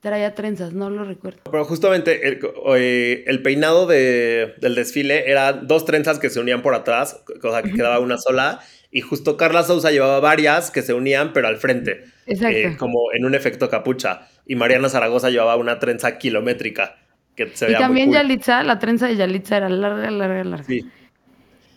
traía 0.00 0.34
trenzas, 0.34 0.72
no 0.72 0.90
lo 0.90 1.04
recuerdo. 1.04 1.40
Pero 1.50 1.64
justamente 1.64 2.28
el, 2.28 2.40
eh, 2.76 3.24
el 3.26 3.42
peinado 3.42 3.86
de, 3.86 4.54
del 4.60 4.74
desfile 4.74 5.30
era 5.30 5.52
dos 5.52 5.84
trenzas 5.84 6.18
que 6.18 6.30
se 6.30 6.40
unían 6.40 6.62
por 6.62 6.74
atrás, 6.74 7.22
cosa 7.40 7.62
que 7.62 7.72
quedaba 7.72 7.98
una 7.98 8.18
sola, 8.18 8.60
y 8.90 9.00
justo 9.00 9.36
Carla 9.36 9.62
Sousa 9.62 9.90
llevaba 9.90 10.20
varias 10.20 10.70
que 10.70 10.82
se 10.82 10.94
unían, 10.94 11.32
pero 11.32 11.48
al 11.48 11.56
frente, 11.56 12.04
eh, 12.26 12.76
como 12.78 13.12
en 13.12 13.24
un 13.24 13.34
efecto 13.34 13.68
capucha, 13.68 14.28
y 14.46 14.54
Mariana 14.54 14.88
Zaragoza 14.88 15.30
llevaba 15.30 15.56
una 15.56 15.78
trenza 15.78 16.18
kilométrica. 16.18 16.96
Que 17.34 17.50
se 17.54 17.70
y 17.70 17.74
también 17.74 18.12
Yalitza, 18.12 18.62
la 18.62 18.78
trenza 18.78 19.06
de 19.06 19.16
Yalitza 19.16 19.58
era 19.58 19.68
larga, 19.68 20.10
larga, 20.10 20.44
larga. 20.44 20.64
Sí. 20.64 20.88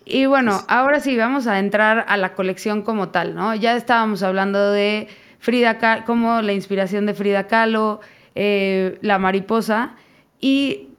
Y 0.05 0.25
bueno, 0.25 0.63
ahora 0.67 1.01
sí, 1.01 1.17
vamos 1.17 1.45
a 1.47 1.59
entrar 1.59 2.05
a 2.07 2.17
la 2.17 2.33
colección 2.33 2.81
como 2.81 3.09
tal, 3.09 3.35
¿no? 3.35 3.53
Ya 3.53 3.75
estábamos 3.75 4.23
hablando 4.23 4.71
de 4.71 5.07
Frida 5.39 5.77
Kahlo, 5.77 6.05
como 6.05 6.41
la 6.41 6.53
inspiración 6.53 7.05
de 7.05 7.13
Frida 7.13 7.47
Kahlo, 7.47 8.01
eh, 8.35 8.97
la 9.01 9.17
mariposa. 9.17 9.95
Y 10.39 10.89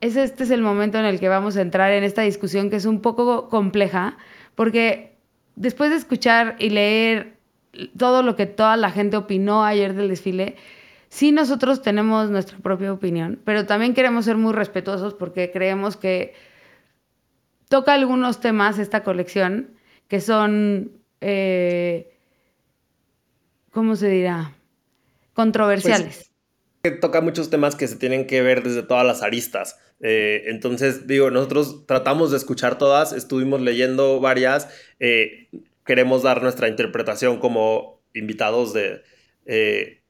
es 0.00 0.16
este 0.16 0.44
es 0.44 0.50
el 0.50 0.62
momento 0.62 0.98
en 0.98 1.04
el 1.04 1.18
que 1.18 1.28
vamos 1.28 1.56
a 1.56 1.62
entrar 1.62 1.92
en 1.92 2.04
esta 2.04 2.22
discusión 2.22 2.70
que 2.70 2.76
es 2.76 2.84
un 2.84 3.00
poco 3.00 3.48
compleja, 3.48 4.16
porque 4.54 5.16
después 5.56 5.90
de 5.90 5.96
escuchar 5.96 6.56
y 6.58 6.70
leer 6.70 7.38
todo 7.96 8.22
lo 8.22 8.36
que 8.36 8.46
toda 8.46 8.76
la 8.76 8.90
gente 8.90 9.16
opinó 9.16 9.64
ayer 9.64 9.94
del 9.94 10.08
desfile, 10.08 10.56
sí 11.08 11.32
nosotros 11.32 11.82
tenemos 11.82 12.30
nuestra 12.30 12.58
propia 12.58 12.92
opinión, 12.92 13.40
pero 13.44 13.66
también 13.66 13.94
queremos 13.94 14.24
ser 14.24 14.36
muy 14.36 14.52
respetuosos 14.52 15.14
porque 15.14 15.50
creemos 15.50 15.96
que 15.96 16.34
toca 17.68 17.94
algunos 17.94 18.40
temas 18.40 18.78
esta 18.78 19.02
colección 19.02 19.70
que 20.08 20.20
son, 20.20 20.92
eh, 21.20 22.17
¿cómo 23.70 23.96
se 23.96 24.08
dirá? 24.08 24.54
Controversiales. 25.34 26.30
Pues, 26.82 27.00
toca 27.00 27.20
muchos 27.20 27.50
temas 27.50 27.76
que 27.76 27.88
se 27.88 27.96
tienen 27.96 28.26
que 28.26 28.42
ver 28.42 28.62
desde 28.62 28.82
todas 28.82 29.06
las 29.06 29.22
aristas. 29.22 29.78
Eh, 30.00 30.44
entonces, 30.46 31.06
digo, 31.06 31.30
nosotros 31.30 31.86
tratamos 31.86 32.30
de 32.30 32.36
escuchar 32.36 32.78
todas, 32.78 33.12
estuvimos 33.12 33.60
leyendo 33.60 34.20
varias, 34.20 34.68
eh, 35.00 35.48
queremos 35.84 36.22
dar 36.22 36.42
nuestra 36.42 36.68
interpretación 36.68 37.38
como 37.38 38.00
invitados 38.14 38.72
de, 38.72 39.02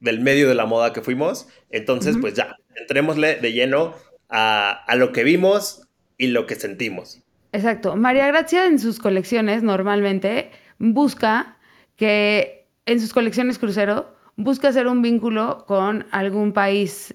del 0.01 0.21
medio 0.21 0.49
de 0.49 0.55
la 0.55 0.67
moda 0.67 0.93
que 0.93 1.03
fuimos. 1.03 1.49
Entonces, 1.71 2.17
pues 2.21 2.35
ya, 2.35 2.57
entrémosle 2.77 3.37
de 3.37 3.53
lleno 3.53 3.95
a, 4.29 4.71
a 4.71 4.97
lo 4.97 5.13
que 5.13 5.25
vimos 5.25 5.89
y 6.17 6.29
lo 6.29 6.47
que 6.47 6.57
sentimos. 6.57 7.23
Exacto. 7.53 7.97
María 7.97 8.27
Gracia 8.27 8.67
en 8.67 8.79
sus 8.79 8.99
colecciones 8.99 9.63
normalmente 9.63 10.51
busca 10.79 11.57
que 11.97 12.58
en 12.89 13.01
sus 13.01 13.13
colecciones 13.13 13.59
crucero 13.59 14.15
busca 14.37 14.69
hacer 14.69 14.87
un 14.89 15.03
vínculo 15.03 15.65
con 15.67 16.07
algún 16.11 16.53
país 16.53 17.15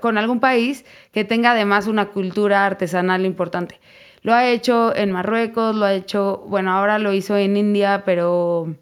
con 0.00 0.18
algún 0.18 0.40
país 0.40 0.84
que 1.10 1.24
tenga 1.24 1.52
además 1.52 1.86
una 1.86 2.10
cultura 2.10 2.66
artesanal 2.66 3.24
importante. 3.24 3.80
Lo 4.20 4.34
ha 4.34 4.46
hecho 4.46 4.94
en 4.94 5.10
Marruecos, 5.10 5.74
lo 5.74 5.86
ha 5.86 5.94
hecho, 5.94 6.44
bueno, 6.48 6.72
ahora 6.72 6.98
lo 6.98 7.14
hizo 7.14 7.36
en 7.36 7.56
India, 7.56 8.02
pero 8.04 8.74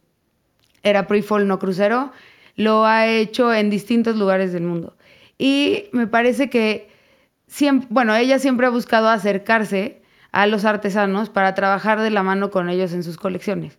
era 0.82 1.06
pre-fall, 1.06 1.46
no 1.46 1.60
crucero. 1.60 2.10
Lo 2.56 2.84
ha 2.84 3.06
hecho 3.06 3.54
en 3.54 3.70
distintos 3.70 4.16
lugares 4.16 4.52
del 4.52 4.64
mundo. 4.64 4.96
Y 5.38 5.84
me 5.92 6.08
parece 6.08 6.50
que 6.50 6.88
bueno, 7.88 8.16
ella 8.16 8.38
siempre 8.40 8.66
ha 8.66 8.70
buscado 8.70 9.08
acercarse 9.08 10.02
a 10.32 10.46
los 10.46 10.64
artesanos 10.64 11.30
para 11.30 11.54
trabajar 11.54 12.00
de 12.00 12.10
la 12.10 12.24
mano 12.24 12.50
con 12.50 12.68
ellos 12.68 12.92
en 12.92 13.04
sus 13.04 13.16
colecciones. 13.16 13.78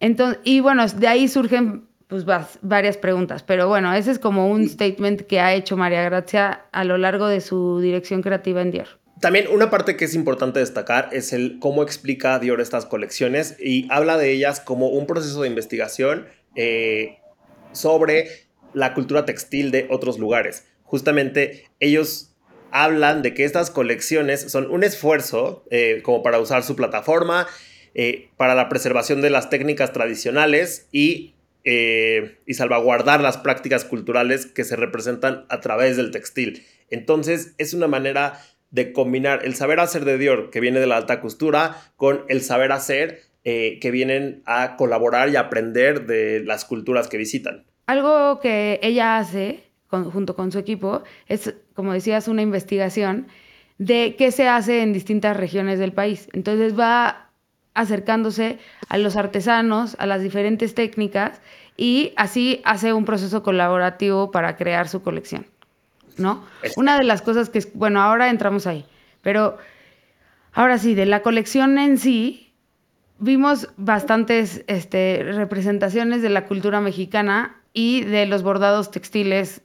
Entonces, 0.00 0.40
y 0.44 0.60
bueno, 0.60 0.86
de 0.86 1.06
ahí 1.06 1.28
surgen 1.28 1.86
pues 2.08 2.24
varias 2.60 2.96
preguntas, 2.96 3.42
pero 3.42 3.68
bueno, 3.68 3.92
ese 3.94 4.10
es 4.10 4.18
como 4.18 4.48
un 4.48 4.68
statement 4.68 5.22
que 5.22 5.40
ha 5.40 5.54
hecho 5.54 5.76
María 5.76 6.02
Gracia 6.02 6.66
a 6.70 6.84
lo 6.84 6.98
largo 6.98 7.26
de 7.26 7.40
su 7.40 7.80
dirección 7.80 8.22
creativa 8.22 8.62
en 8.62 8.70
Dior. 8.70 8.88
También 9.20 9.46
una 9.50 9.70
parte 9.70 9.96
que 9.96 10.04
es 10.04 10.14
importante 10.14 10.60
destacar 10.60 11.08
es 11.12 11.32
el 11.32 11.58
cómo 11.58 11.82
explica 11.82 12.38
Dior 12.38 12.60
estas 12.60 12.84
colecciones 12.84 13.56
y 13.58 13.86
habla 13.90 14.18
de 14.18 14.32
ellas 14.32 14.60
como 14.60 14.88
un 14.88 15.06
proceso 15.06 15.42
de 15.42 15.48
investigación 15.48 16.26
eh, 16.56 17.18
sobre 17.72 18.28
la 18.74 18.92
cultura 18.92 19.24
textil 19.24 19.70
de 19.70 19.86
otros 19.90 20.18
lugares. 20.18 20.66
Justamente 20.82 21.64
ellos 21.80 22.34
hablan 22.70 23.22
de 23.22 23.34
que 23.34 23.44
estas 23.44 23.70
colecciones 23.70 24.50
son 24.50 24.70
un 24.70 24.84
esfuerzo 24.84 25.64
eh, 25.70 26.00
como 26.02 26.22
para 26.22 26.40
usar 26.40 26.64
su 26.64 26.76
plataforma, 26.76 27.46
eh, 27.94 28.28
para 28.36 28.54
la 28.54 28.68
preservación 28.68 29.20
de 29.22 29.30
las 29.30 29.50
técnicas 29.50 29.92
tradicionales 29.92 30.88
y, 30.92 31.34
eh, 31.64 32.38
y 32.46 32.54
salvaguardar 32.54 33.20
las 33.20 33.38
prácticas 33.38 33.84
culturales 33.84 34.46
que 34.46 34.64
se 34.64 34.76
representan 34.76 35.44
a 35.48 35.60
través 35.60 35.96
del 35.96 36.10
textil. 36.10 36.64
Entonces 36.90 37.54
es 37.58 37.74
una 37.74 37.86
manera 37.86 38.40
de 38.70 38.92
combinar 38.92 39.44
el 39.44 39.54
saber 39.54 39.80
hacer 39.80 40.04
de 40.04 40.18
Dior, 40.18 40.50
que 40.50 40.60
viene 40.60 40.80
de 40.80 40.86
la 40.86 40.96
alta 40.96 41.20
costura, 41.20 41.76
con 41.96 42.24
el 42.28 42.42
saber 42.42 42.72
hacer 42.72 43.22
que 43.44 43.90
vienen 43.92 44.42
a 44.46 44.74
colaborar 44.76 45.28
y 45.28 45.36
aprender 45.36 46.06
de 46.06 46.42
las 46.42 46.64
culturas 46.64 47.08
que 47.08 47.18
visitan. 47.18 47.66
Algo 47.86 48.40
que 48.40 48.80
ella 48.82 49.18
hace 49.18 49.64
junto 50.02 50.34
con 50.34 50.50
su 50.52 50.58
equipo, 50.58 51.02
es, 51.28 51.54
como 51.74 51.92
decías, 51.92 52.28
una 52.28 52.42
investigación 52.42 53.28
de 53.78 54.14
qué 54.16 54.30
se 54.30 54.48
hace 54.48 54.82
en 54.82 54.92
distintas 54.92 55.36
regiones 55.36 55.78
del 55.78 55.92
país. 55.92 56.28
Entonces 56.32 56.78
va 56.78 57.30
acercándose 57.74 58.58
a 58.88 58.98
los 58.98 59.16
artesanos, 59.16 59.96
a 59.98 60.06
las 60.06 60.22
diferentes 60.22 60.74
técnicas 60.74 61.40
y 61.76 62.12
así 62.16 62.62
hace 62.64 62.92
un 62.92 63.04
proceso 63.04 63.42
colaborativo 63.42 64.30
para 64.30 64.56
crear 64.56 64.88
su 64.88 65.02
colección. 65.02 65.46
¿No? 66.16 66.44
Una 66.76 66.96
de 66.96 67.02
las 67.02 67.22
cosas 67.22 67.50
que, 67.50 67.60
bueno, 67.74 68.00
ahora 68.00 68.30
entramos 68.30 68.68
ahí, 68.68 68.86
pero 69.20 69.58
ahora 70.52 70.78
sí, 70.78 70.94
de 70.94 71.06
la 71.06 71.22
colección 71.22 71.76
en 71.76 71.98
sí, 71.98 72.52
vimos 73.18 73.68
bastantes 73.76 74.62
este, 74.68 75.24
representaciones 75.32 76.22
de 76.22 76.30
la 76.30 76.46
cultura 76.46 76.80
mexicana 76.80 77.60
y 77.72 78.04
de 78.04 78.26
los 78.26 78.44
bordados 78.44 78.92
textiles 78.92 79.60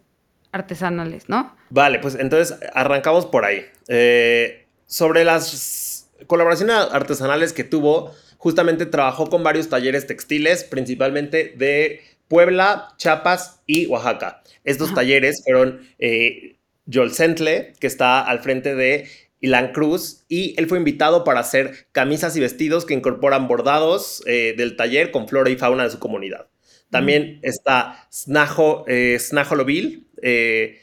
artesanales, 0.51 1.29
¿no? 1.29 1.55
Vale, 1.69 1.99
pues 1.99 2.15
entonces 2.15 2.57
arrancamos 2.73 3.27
por 3.27 3.45
ahí. 3.45 3.65
Eh, 3.87 4.65
sobre 4.87 5.23
las 5.23 5.98
colaboraciones 6.27 6.75
artesanales 6.75 7.53
que 7.53 7.63
tuvo, 7.63 8.13
justamente 8.37 8.85
trabajó 8.85 9.29
con 9.29 9.43
varios 9.43 9.69
talleres 9.69 10.07
textiles, 10.07 10.63
principalmente 10.63 11.53
de 11.57 12.01
Puebla, 12.27 12.93
Chiapas 12.97 13.61
y 13.65 13.87
Oaxaca. 13.87 14.43
Estos 14.63 14.93
talleres 14.93 15.41
fueron 15.43 15.87
eh, 15.97 16.57
Joel 16.91 17.11
Sentle, 17.11 17.73
que 17.79 17.87
está 17.87 18.21
al 18.21 18.39
frente 18.39 18.75
de 18.75 19.07
Ilan 19.41 19.71
Cruz, 19.71 20.25
y 20.27 20.53
él 20.57 20.67
fue 20.67 20.77
invitado 20.77 21.23
para 21.23 21.39
hacer 21.39 21.87
camisas 21.91 22.35
y 22.35 22.39
vestidos 22.39 22.85
que 22.85 22.93
incorporan 22.93 23.47
bordados 23.47 24.21
eh, 24.25 24.53
del 24.57 24.75
taller 24.75 25.11
con 25.11 25.27
flora 25.27 25.49
y 25.49 25.55
fauna 25.55 25.83
de 25.83 25.91
su 25.91 25.99
comunidad. 25.99 26.47
También 26.89 27.39
está 27.43 28.07
Snajo, 28.11 28.83
eh, 28.87 29.17
Snajolovil, 29.19 30.07
eh, 30.21 30.81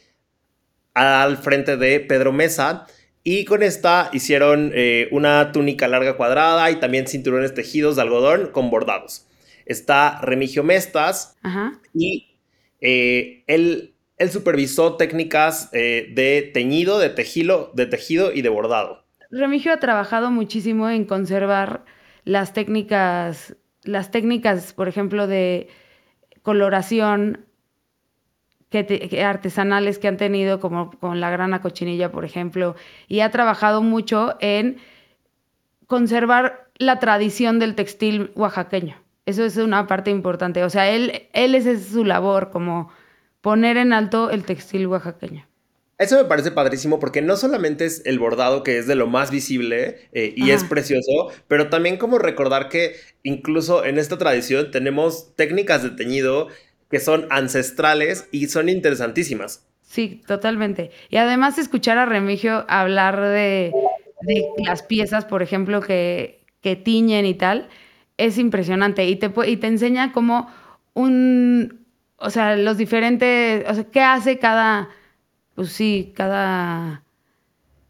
al 0.95 1.37
frente 1.37 1.77
de 1.77 2.01
Pedro 2.01 2.33
Mesa. 2.33 2.87
Y 3.29 3.45
con 3.45 3.65
esta 3.65 4.09
hicieron 4.13 4.71
eh, 4.73 5.09
una 5.11 5.51
túnica 5.51 5.89
larga 5.89 6.17
cuadrada 6.17 6.71
y 6.71 6.77
también 6.77 7.09
cinturones 7.09 7.55
tejidos 7.55 7.97
de 7.97 8.03
algodón 8.03 8.53
con 8.53 8.71
bordados. 8.71 9.27
Está 9.65 10.21
Remigio 10.21 10.63
Mestas 10.63 11.37
y 11.93 12.37
él, 12.79 13.95
él, 14.17 14.31
supervisó 14.31 14.95
técnicas 14.95 15.73
de 15.73 16.53
teñido, 16.55 17.01
de 17.01 17.11
tejido, 17.11 17.73
de 17.75 17.87
tejido 17.87 18.33
y 18.33 18.43
de 18.43 18.49
bordado. 18.49 19.05
Remigio 19.33 19.73
ha 19.73 19.81
trabajado 19.81 20.31
muchísimo 20.31 20.89
en 20.89 21.05
conservar 21.05 21.85
las 22.23 22.53
técnicas, 22.53 23.57
las 23.83 24.13
técnicas, 24.13 24.73
por 24.73 24.87
ejemplo, 24.87 25.27
de 25.27 25.67
coloración 26.43 27.46
que 28.71 29.23
artesanales 29.25 29.99
que 29.99 30.09
han 30.09 30.17
tenido, 30.17 30.61
como 30.61 30.91
con 30.99 31.21
la 31.21 31.31
grana 31.31 31.61
cochinilla, 31.61 32.11
por 32.11 32.25
ejemplo, 32.25 32.75
y 33.09 33.21
ha 33.21 33.31
trabajado 33.31 33.83
mucho 33.83 34.37
en 34.41 34.79
conservar 35.87 36.69
la 36.79 36.99
tradición 36.99 37.59
del 37.59 37.75
textil 37.75 38.33
oaxaqueño. 38.35 38.97
Eso 39.25 39.45
es 39.45 39.57
una 39.57 39.87
parte 39.87 40.11
importante. 40.11 40.63
O 40.65 40.71
sea, 40.71 40.91
él, 40.91 41.29
él 41.33 41.55
esa 41.55 41.71
es 41.73 41.87
su 41.87 42.05
labor, 42.05 42.51
como 42.51 42.91
poner 43.41 43.77
en 43.77 43.93
alto 43.93 44.31
el 44.31 44.45
textil 44.45 44.87
oaxaqueño. 44.87 45.47
Eso 45.99 46.17
me 46.19 46.25
parece 46.27 46.51
padrísimo 46.51 47.01
porque 47.01 47.23
no 47.23 47.37
solamente 47.37 47.87
es 47.87 48.03
el 48.05 48.19
bordado 48.19 48.63
que 48.63 48.77
es 48.77 48.87
de 48.87 48.97
lo 48.97 49.07
más 49.07 49.31
visible 49.31 50.09
eh, 50.13 50.35
y 50.37 50.51
es 50.51 50.63
precioso, 50.63 51.33
pero 51.49 51.71
también 51.71 51.97
como 51.97 52.19
recordar 52.19 52.69
que 52.69 52.97
incluso 53.23 53.83
en 53.83 53.99
esta 53.99 54.19
tradición 54.19 54.71
tenemos 54.71 55.35
técnicas 55.37 55.83
de 55.83 55.91
teñido 55.91 56.49
que 56.91 57.01
son 57.01 57.27
ancestrales 57.31 58.29
y 58.33 58.47
son 58.49 58.69
interesantísimas. 58.69 59.67
Sí, 59.83 60.23
totalmente. 60.27 60.91
Y 61.11 61.17
además 61.17 61.59
escuchar 61.59 61.99
a 61.99 62.07
Remigio 62.07 62.65
hablar 62.69 63.21
de, 63.21 63.73
las 64.65 64.83
piezas, 64.83 65.25
por 65.25 65.43
ejemplo, 65.43 65.81
que, 65.81 66.41
que, 66.61 66.77
tiñen 66.77 67.27
y 67.27 67.35
tal, 67.35 67.69
es 68.17 68.39
impresionante 68.39 69.07
y 69.07 69.17
te, 69.17 69.31
y 69.47 69.57
te 69.57 69.67
enseña 69.67 70.13
como 70.13 70.51
un, 70.95 71.87
o 72.17 72.31
sea, 72.31 72.57
los 72.57 72.77
diferentes, 72.77 73.65
o 73.69 73.75
sea, 73.75 73.85
qué 73.85 74.01
hace 74.01 74.39
cada 74.39 74.89
pues 75.57 75.73
sí, 75.73 76.13
cada... 76.15 77.03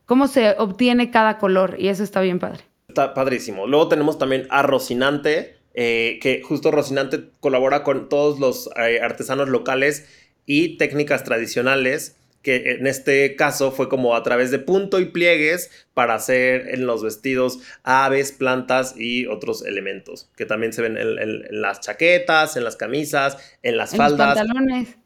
cómo 0.07 0.29
se 0.29 0.55
obtiene 0.57 1.11
cada 1.11 1.37
color 1.37 1.75
y 1.79 1.89
eso 1.89 2.05
está 2.05 2.21
bien 2.21 2.39
padre. 2.39 2.65
Está 2.89 3.13
padrísimo. 3.13 3.67
Luego 3.67 3.89
tenemos 3.89 4.19
también 4.19 4.47
a 4.51 4.63
Rocinante, 4.63 5.56
eh, 5.77 6.19
que 6.21 6.43
justo 6.43 6.71
Rocinante 6.71 7.25
colabora 7.41 7.83
con 7.83 8.09
todos 8.09 8.41
los 8.41 8.71
eh, 8.77 9.01
artesanos 9.01 9.49
locales 9.49 10.07
y 10.47 10.79
técnicas 10.79 11.23
tradicionales 11.23 12.17
que 12.41 12.77
en 12.79 12.87
este 12.87 13.35
caso 13.35 13.73
fue 13.73 13.89
como 13.89 14.15
a 14.15 14.23
través 14.23 14.53
de 14.53 14.61
punto 14.61 15.01
y 15.01 15.07
pliegues 15.07 15.69
para 15.95 16.15
hacer 16.15 16.69
en 16.69 16.87
los 16.87 17.03
vestidos 17.03 17.59
aves, 17.83 18.31
plantas 18.31 18.95
y 18.97 19.27
otros 19.27 19.67
elementos 19.67 20.31
que 20.37 20.47
también 20.47 20.73
se 20.73 20.81
ven 20.81 20.97
en, 20.97 21.61
las 21.61 21.81
chaquetas, 21.81 22.57
en 22.57 22.63
las 22.63 22.77
camisas, 22.77 23.37
en 23.65 23.77
las 23.77 23.97
faldas. 23.97 24.39
Los 24.39 24.47
pantalones. 24.47 24.97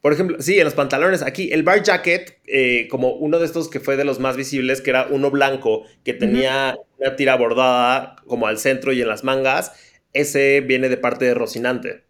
Por 0.00 0.14
ejemplo, 0.14 0.38
sí, 0.40 0.58
en 0.58 0.64
los 0.64 0.72
pantalones. 0.72 1.20
Aquí, 1.20 1.52
el 1.52 1.64
bar 1.64 1.82
jacket, 1.82 2.38
eh, 2.46 2.88
como 2.90 3.12
uno 3.12 3.38
de 3.38 3.44
estos 3.44 3.68
que 3.68 3.78
fue 3.78 3.96
de 3.96 4.04
los 4.04 4.18
más 4.18 4.36
visibles, 4.36 4.80
que 4.80 4.90
era 4.90 5.06
uno 5.10 5.30
blanco, 5.30 5.84
que 6.02 6.14
tenía 6.14 6.78
una 6.96 7.16
tira 7.16 7.36
bordada 7.36 8.16
como 8.26 8.46
al 8.46 8.58
centro 8.58 8.94
y 8.94 9.02
en 9.02 9.08
las 9.08 9.22
mangas, 9.22 9.72
ese 10.12 10.60
viene 10.60 10.88
de 10.88 10.96
parte 10.96 11.24
de 11.24 11.34
Rocinante. 11.34 12.04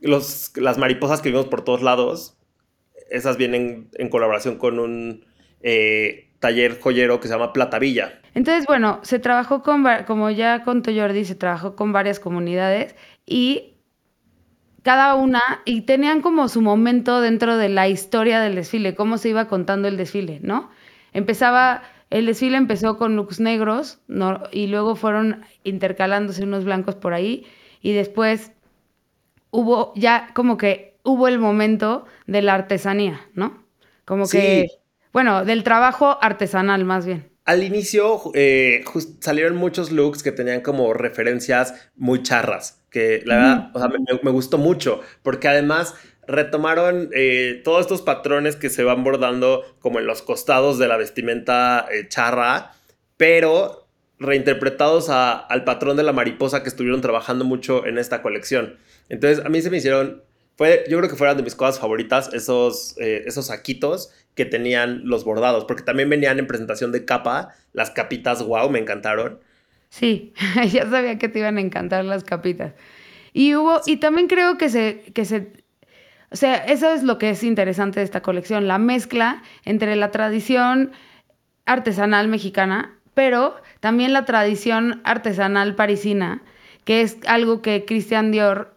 Los, 0.00 0.52
las 0.56 0.78
mariposas 0.78 1.20
que 1.20 1.30
vimos 1.30 1.46
por 1.46 1.64
todos 1.64 1.82
lados, 1.82 2.36
esas 3.10 3.36
vienen 3.36 3.88
en 3.94 4.08
colaboración 4.08 4.56
con 4.56 4.78
un 4.78 5.24
eh, 5.60 6.30
taller 6.40 6.80
joyero 6.80 7.20
que 7.20 7.28
se 7.28 7.34
llama 7.34 7.52
Platavilla. 7.52 8.20
Entonces, 8.34 8.66
bueno, 8.66 9.00
se 9.02 9.18
trabajó 9.18 9.62
con, 9.62 9.84
como 10.06 10.30
ya 10.30 10.64
contó 10.64 10.90
Jordi, 10.92 11.24
se 11.24 11.34
trabajó 11.34 11.76
con 11.76 11.92
varias 11.92 12.18
comunidades 12.18 12.96
y 13.26 13.72
cada 14.82 15.14
una, 15.14 15.40
y 15.64 15.82
tenían 15.82 16.20
como 16.22 16.48
su 16.48 16.60
momento 16.60 17.20
dentro 17.20 17.56
de 17.56 17.68
la 17.68 17.88
historia 17.88 18.40
del 18.40 18.56
desfile, 18.56 18.94
cómo 18.96 19.16
se 19.16 19.28
iba 19.28 19.46
contando 19.46 19.86
el 19.86 19.96
desfile, 19.96 20.40
¿no? 20.42 20.70
Empezaba, 21.12 21.82
el 22.12 22.26
desfile 22.26 22.56
empezó 22.56 22.96
con 22.98 23.16
looks 23.16 23.40
negros, 23.40 23.98
¿no? 24.06 24.42
y 24.52 24.66
luego 24.66 24.96
fueron 24.96 25.44
intercalándose 25.64 26.44
unos 26.44 26.64
blancos 26.64 26.94
por 26.94 27.14
ahí, 27.14 27.46
y 27.80 27.92
después 27.92 28.52
hubo 29.50 29.92
ya 29.96 30.30
como 30.34 30.56
que 30.56 30.98
hubo 31.02 31.26
el 31.26 31.38
momento 31.38 32.04
de 32.26 32.42
la 32.42 32.54
artesanía, 32.54 33.20
¿no? 33.34 33.64
Como 34.04 34.28
que 34.28 34.66
bueno, 35.12 35.44
del 35.44 35.62
trabajo 35.62 36.18
artesanal 36.20 36.84
más 36.84 37.06
bien. 37.06 37.30
Al 37.44 37.64
inicio 37.64 38.20
eh, 38.34 38.84
salieron 39.20 39.56
muchos 39.56 39.90
looks 39.90 40.22
que 40.22 40.32
tenían 40.32 40.60
como 40.60 40.94
referencias 40.94 41.90
muy 41.96 42.22
charras, 42.22 42.82
que 42.88 43.22
la 43.24 43.36
verdad, 43.36 43.70
o 43.74 43.78
sea, 43.78 43.88
me, 44.22 44.30
gustó 44.30 44.58
mucho, 44.58 45.00
porque 45.22 45.48
además 45.48 45.94
retomaron 46.26 47.10
eh, 47.14 47.60
todos 47.64 47.80
estos 47.80 48.02
patrones 48.02 48.56
que 48.56 48.70
se 48.70 48.84
van 48.84 49.04
bordando 49.04 49.62
como 49.80 49.98
en 49.98 50.06
los 50.06 50.22
costados 50.22 50.78
de 50.78 50.88
la 50.88 50.96
vestimenta 50.96 51.86
eh, 51.90 52.08
charra, 52.08 52.72
pero 53.16 53.86
reinterpretados 54.18 55.08
al 55.08 55.64
patrón 55.64 55.96
de 55.96 56.04
la 56.04 56.12
mariposa 56.12 56.62
que 56.62 56.68
estuvieron 56.68 57.00
trabajando 57.00 57.44
mucho 57.44 57.86
en 57.86 57.98
esta 57.98 58.22
colección. 58.22 58.76
Entonces 59.08 59.44
a 59.44 59.48
mí 59.48 59.60
se 59.60 59.70
me 59.70 59.78
hicieron, 59.78 60.22
fue, 60.56 60.84
yo 60.88 60.98
creo 60.98 61.10
que 61.10 61.16
fueron 61.16 61.36
de 61.36 61.42
mis 61.42 61.56
cosas 61.56 61.80
favoritas 61.80 62.32
esos, 62.32 62.94
esos 62.98 63.46
saquitos 63.46 64.12
que 64.34 64.44
tenían 64.44 65.02
los 65.04 65.24
bordados, 65.24 65.64
porque 65.64 65.82
también 65.82 66.08
venían 66.08 66.38
en 66.38 66.46
presentación 66.46 66.92
de 66.92 67.04
capa, 67.04 67.54
las 67.72 67.90
capitas, 67.90 68.44
wow, 68.44 68.70
me 68.70 68.78
encantaron. 68.78 69.40
Sí, 69.88 70.32
ya 70.70 70.88
sabía 70.88 71.18
que 71.18 71.28
te 71.28 71.40
iban 71.40 71.58
a 71.58 71.60
encantar 71.60 72.04
las 72.04 72.24
capitas. 72.24 72.72
Y 73.34 73.54
hubo, 73.54 73.80
y 73.86 73.96
también 73.96 74.26
creo 74.26 74.56
que 74.56 74.68
se, 74.68 75.02
que 75.14 75.24
se, 75.24 75.61
o 76.32 76.36
sea, 76.36 76.56
eso 76.56 76.90
es 76.90 77.02
lo 77.02 77.18
que 77.18 77.30
es 77.30 77.42
interesante 77.42 78.00
de 78.00 78.04
esta 78.04 78.22
colección, 78.22 78.66
la 78.66 78.78
mezcla 78.78 79.42
entre 79.64 79.96
la 79.96 80.10
tradición 80.10 80.92
artesanal 81.66 82.28
mexicana, 82.28 82.94
pero 83.14 83.56
también 83.80 84.12
la 84.12 84.24
tradición 84.24 85.02
artesanal 85.04 85.74
parisina, 85.74 86.42
que 86.84 87.02
es 87.02 87.18
algo 87.26 87.60
que 87.60 87.84
Christian 87.84 88.32
Dior 88.32 88.74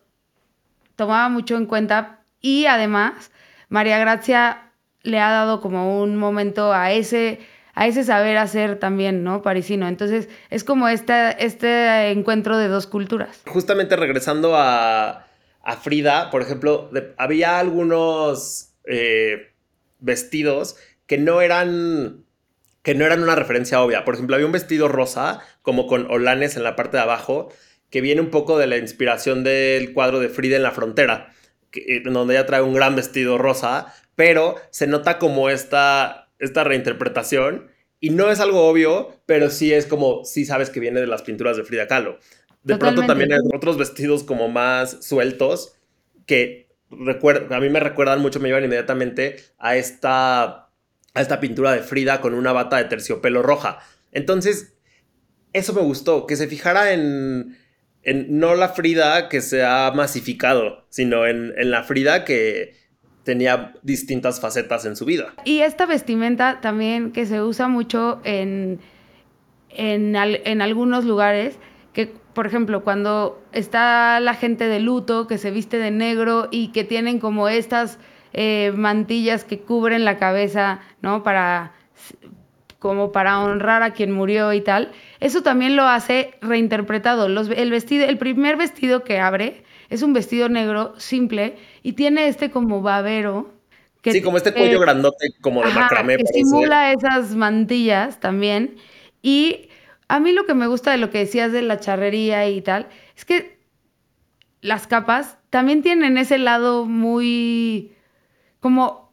tomaba 0.95 1.29
mucho 1.29 1.55
en 1.55 1.65
cuenta 1.65 2.19
y 2.41 2.65
además 2.65 3.31
María 3.69 3.97
Gracia 3.99 4.71
le 5.03 5.19
ha 5.19 5.31
dado 5.31 5.61
como 5.61 6.01
un 6.01 6.17
momento 6.17 6.73
a 6.73 6.91
ese, 6.91 7.39
a 7.73 7.87
ese 7.87 8.03
saber 8.03 8.37
hacer 8.37 8.79
también, 8.79 9.23
¿no? 9.23 9.41
Parisino. 9.41 9.87
Entonces, 9.87 10.29
es 10.49 10.63
como 10.63 10.87
este, 10.87 11.43
este 11.43 12.11
encuentro 12.11 12.57
de 12.57 12.67
dos 12.67 12.87
culturas. 12.87 13.41
Justamente 13.45 13.95
regresando 13.95 14.55
a, 14.55 15.24
a 15.65 15.77
Frida, 15.77 16.29
por 16.29 16.41
ejemplo, 16.41 16.91
había 17.17 17.59
algunos 17.59 18.75
eh, 18.85 19.51
vestidos 19.99 20.77
que 21.07 21.17
no 21.17 21.41
eran 21.41 22.23
que 22.83 22.93
no 22.93 23.03
eran 23.03 23.23
una 23.23 23.33
referencia 23.33 23.81
obvia. 23.81 24.05
Por 24.05 24.13
ejemplo, 24.13 24.35
había 24.35 24.45
un 24.45 24.51
vestido 24.51 24.87
rosa, 24.87 25.39
como 25.63 25.87
con 25.87 26.05
olanes 26.11 26.55
en 26.55 26.61
la 26.61 26.75
parte 26.75 26.97
de 26.97 27.03
abajo, 27.03 27.51
que 27.89 27.99
viene 27.99 28.21
un 28.21 28.29
poco 28.29 28.59
de 28.59 28.67
la 28.67 28.77
inspiración 28.77 29.43
del 29.43 29.91
cuadro 29.91 30.19
de 30.19 30.29
Frida 30.29 30.55
en 30.55 30.61
la 30.61 30.69
frontera, 30.69 31.33
que, 31.71 32.03
donde 32.05 32.35
ella 32.35 32.45
trae 32.45 32.61
un 32.61 32.75
gran 32.75 32.95
vestido 32.95 33.39
rosa, 33.39 33.91
pero 34.13 34.55
se 34.69 34.85
nota 34.85 35.17
como 35.17 35.49
esta, 35.49 36.29
esta 36.37 36.63
reinterpretación 36.63 37.71
y 37.99 38.11
no 38.11 38.29
es 38.29 38.39
algo 38.39 38.67
obvio, 38.67 39.19
pero 39.25 39.49
sí 39.49 39.73
es 39.73 39.87
como, 39.87 40.23
sí 40.23 40.45
sabes 40.45 40.69
que 40.69 40.79
viene 40.79 41.01
de 41.01 41.07
las 41.07 41.23
pinturas 41.23 41.57
de 41.57 41.63
Frida 41.63 41.87
Kahlo. 41.87 42.19
De 42.65 42.77
pronto 42.77 43.05
también 43.05 43.31
hay 43.31 43.39
otros 43.53 43.77
vestidos 43.77 44.23
como 44.23 44.49
más 44.49 45.05
sueltos 45.05 45.75
que 46.25 46.65
a 46.91 47.59
mí 47.59 47.69
me 47.69 47.79
recuerdan 47.79 48.21
mucho, 48.21 48.39
me 48.39 48.49
llevan 48.49 48.65
inmediatamente 48.65 49.37
a 49.57 49.75
esta, 49.75 50.45
a 51.13 51.21
esta 51.21 51.39
pintura 51.39 51.71
de 51.71 51.79
Frida 51.79 52.21
con 52.21 52.33
una 52.33 52.51
bata 52.51 52.77
de 52.77 52.85
terciopelo 52.85 53.41
roja. 53.41 53.79
Entonces, 54.11 54.75
eso 55.53 55.73
me 55.73 55.81
gustó, 55.81 56.25
que 56.25 56.35
se 56.35 56.47
fijara 56.47 56.93
en, 56.93 57.57
en 58.03 58.39
no 58.39 58.55
la 58.55 58.69
Frida 58.69 59.29
que 59.29 59.41
se 59.41 59.63
ha 59.63 59.91
masificado, 59.95 60.85
sino 60.89 61.25
en, 61.25 61.53
en 61.57 61.71
la 61.71 61.83
Frida 61.83 62.25
que, 62.25 62.73
tenía 63.25 63.73
distintas 63.81 64.39
facetas 64.39 64.85
en 64.85 64.95
su 64.95 65.03
vida. 65.03 65.33
Y 65.43 65.59
esta 65.59 65.85
vestimenta 65.85 66.61
también 66.61 67.11
que 67.11 67.25
se 67.25 67.41
usa 67.41 67.67
mucho 67.67 68.21
en, 68.23 68.79
en, 69.71 70.15
algunos 70.61 71.03
lugares, 71.03 71.57
que 71.91 72.13
por 72.35 72.45
ejemplo 72.45 72.83
cuando 72.83 73.41
está 73.51 74.19
la 74.19 74.35
gente 74.35 74.67
de 74.67 74.79
luto 74.79 75.25
que 75.25 75.39
se 75.39 75.49
viste 75.49 75.79
de 75.79 75.89
negro 75.89 76.49
y 76.51 76.67
que 76.67 76.83
tienen 76.83 77.19
como 77.19 77.49
estas 77.49 77.97
eh, 78.33 78.71
mantillas 78.75 79.43
que 79.45 79.59
cubren 79.59 80.05
la 80.05 80.17
cabeza, 80.17 80.81
¿no? 81.01 81.23
Para 81.23 81.71
como 82.77 83.11
para 83.11 83.39
honrar 83.39 83.81
a 83.81 83.93
quien 83.93 84.11
murió 84.11 84.53
y 84.53 84.61
tal. 84.61 84.91
Eso 85.19 85.41
también 85.41 85.75
lo 85.75 85.83
hace 85.83 86.35
reinterpretado. 86.41 87.29
Los, 87.29 87.49
el 87.49 87.71
vestido, 87.71 88.05
el 88.05 88.19
primer 88.19 88.57
vestido 88.57 89.03
que 89.03 89.19
abre 89.19 89.63
es 89.89 90.03
un 90.03 90.13
vestido 90.13 90.49
negro 90.49 90.93
simple 90.97 91.55
y 91.81 91.93
tiene 91.93 92.27
este 92.27 92.51
como 92.51 92.83
babero. 92.83 93.49
Que, 94.01 94.11
sí, 94.11 94.21
como 94.21 94.37
este 94.37 94.53
cuello 94.53 94.79
grandote, 94.79 95.29
como 95.41 95.63
de 95.63 95.71
macramé. 95.71 96.17
Que 96.17 96.25
simula 96.27 96.91
esas 96.91 97.35
mantillas 97.35 98.19
también. 98.19 98.75
Y 99.23 99.69
a 100.07 100.19
mí 100.19 100.31
lo 100.31 100.45
que 100.45 100.53
me 100.53 100.67
gusta 100.67 100.91
de 100.91 100.97
lo 100.97 101.09
que 101.09 101.19
decías 101.19 101.51
de 101.51 101.61
la 101.61 101.79
charrería 101.79 102.47
y 102.49 102.61
tal, 102.61 102.87
es 103.15 103.25
que 103.25 103.59
las 104.61 104.87
capas 104.87 105.37
también 105.49 105.81
tienen 105.81 106.17
ese 106.17 106.37
lado 106.37 106.85
muy 106.85 107.93
como 108.59 109.11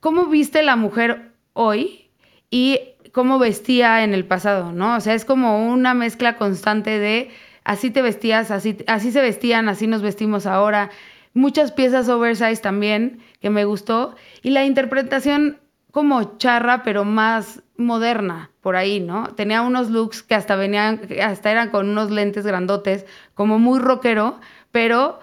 cómo 0.00 0.26
viste 0.26 0.62
la 0.62 0.76
mujer 0.76 1.32
hoy 1.52 2.10
y 2.50 2.78
cómo 3.12 3.38
vestía 3.38 4.04
en 4.04 4.14
el 4.14 4.24
pasado, 4.24 4.72
¿no? 4.72 4.96
O 4.96 5.00
sea, 5.00 5.14
es 5.14 5.24
como 5.24 5.68
una 5.68 5.94
mezcla 5.94 6.36
constante 6.36 6.98
de 6.98 7.30
así 7.64 7.90
te 7.90 8.02
vestías, 8.02 8.50
así, 8.50 8.78
así 8.86 9.10
se 9.12 9.20
vestían, 9.20 9.68
así 9.68 9.86
nos 9.86 10.02
vestimos 10.02 10.46
ahora. 10.46 10.90
Muchas 11.34 11.72
piezas 11.72 12.08
oversize 12.08 12.62
también, 12.62 13.20
que 13.40 13.50
me 13.50 13.64
gustó. 13.64 14.16
Y 14.42 14.50
la 14.50 14.64
interpretación 14.64 15.58
como 15.90 16.38
charra, 16.38 16.82
pero 16.82 17.04
más 17.04 17.62
moderna, 17.78 18.50
por 18.60 18.76
ahí, 18.76 19.00
¿no? 19.00 19.34
Tenía 19.34 19.62
unos 19.62 19.88
looks 19.88 20.22
que 20.22 20.34
hasta 20.34 20.56
venían, 20.56 21.00
hasta 21.22 21.50
eran 21.50 21.70
con 21.70 21.88
unos 21.88 22.10
lentes 22.10 22.44
grandotes, 22.44 23.06
como 23.34 23.58
muy 23.58 23.78
rockero, 23.78 24.38
pero 24.72 25.20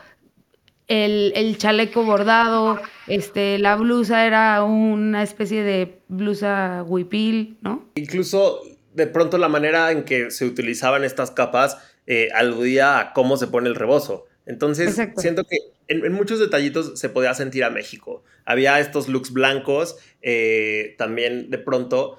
el, 0.88 1.58
chaleco 1.58 2.04
bordado, 2.04 2.80
este, 3.08 3.60
la 3.60 3.76
blusa 3.76 4.26
era 4.26 4.64
una 4.64 5.22
especie 5.22 5.64
de 5.64 6.00
blusa 6.08 6.84
huipil, 6.88 7.58
¿no? 7.62 7.90
Incluso 7.96 8.62
de 8.94 9.08
pronto 9.08 9.38
la 9.38 9.50
manera 9.50 9.92
en 9.92 10.04
que 10.04 10.32
se 10.32 10.46
utilizaban 10.46 11.04
estas 11.04 11.32
capas 11.32 11.78
eh, 12.08 12.30
aludía 12.34 13.00
a 13.00 13.14
cómo 13.14 13.36
se 13.36 13.48
pone 13.48 13.68
el 13.68 13.76
rebozo. 13.76 14.26
Entonces, 14.46 14.96
siento 15.18 15.44
que 15.44 15.58
en, 15.88 16.14
muchos 16.14 16.40
detallitos 16.40 17.00
se 17.00 17.10
podía 17.10 17.34
sentir 17.34 17.64
a 17.64 17.70
México. 17.70 18.24
Había 18.46 18.80
estos 18.80 19.08
looks 19.08 19.34
blancos, 19.34 19.98
eh, 20.22 20.96
también 20.98 21.50
de 21.50 21.58
pronto, 21.58 22.18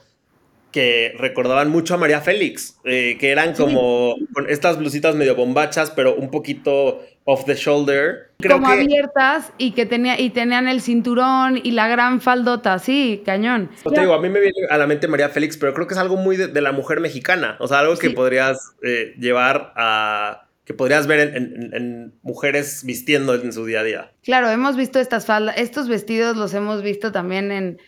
que 0.77 1.15
recordaban 1.17 1.71
mucho 1.71 1.95
a 1.95 1.97
María 1.97 2.21
Félix, 2.21 2.77
eh, 2.85 3.17
que 3.19 3.31
eran 3.31 3.55
como 3.55 4.15
con 4.35 4.47
estas 4.51 4.77
blusitas 4.77 5.15
medio 5.15 5.35
bombachas, 5.35 5.91
pero 5.91 6.15
un 6.15 6.31
poquito 6.31 7.01
off 7.25 7.47
the 7.47 7.55
shoulder. 7.55 8.33
como 8.47 8.69
abiertas 8.69 9.55
y 9.57 9.71
que 9.71 9.87
tenía, 9.87 10.21
y 10.21 10.29
tenían 10.29 10.69
el 10.69 10.83
cinturón 10.83 11.59
y 11.62 11.71
la 11.71 11.89
gran 11.89 12.21
faldota, 12.21 12.79
sí, 12.79 13.23
cañón. 13.25 13.71
te 13.91 14.01
digo, 14.01 14.12
a 14.12 14.21
mí 14.21 14.29
me 14.29 14.39
viene 14.39 14.67
a 14.69 14.77
la 14.77 14.87
mente 14.87 15.09
María 15.09 15.31
Félix, 15.31 15.57
pero 15.57 15.73
creo 15.73 15.87
que 15.87 15.95
es 15.95 15.99
algo 15.99 16.19
muy 16.19 16.37
de, 16.37 16.61
la 16.61 16.73
mujer 16.73 17.01
mexicana, 17.01 17.57
o 17.59 17.69
sea, 17.69 17.79
algo 17.79 17.97
que 17.97 18.11
podrías 18.11 18.75
eh, 18.83 19.15
llevar 19.19 19.73
a 19.77 20.43
que 20.67 20.75
podrías 20.75 21.07
ver 21.07 21.37
en, 21.37 22.12
mujeres 22.23 22.83
vistiendo 22.85 23.35
en 23.35 23.53
su 23.53 23.65
día 23.65 23.81
a 23.81 23.85
día. 23.85 24.12
Claro, 24.23 24.51
hemos 24.51 24.77
visto 24.77 24.99
estas 24.99 25.25
faldas, 25.25 25.57
estos 25.57 25.89
vestidos 25.89 26.37
los 26.37 26.53
hemos 26.53 26.83
visto 26.83 27.12
también 27.12 27.51
en, 27.51 27.79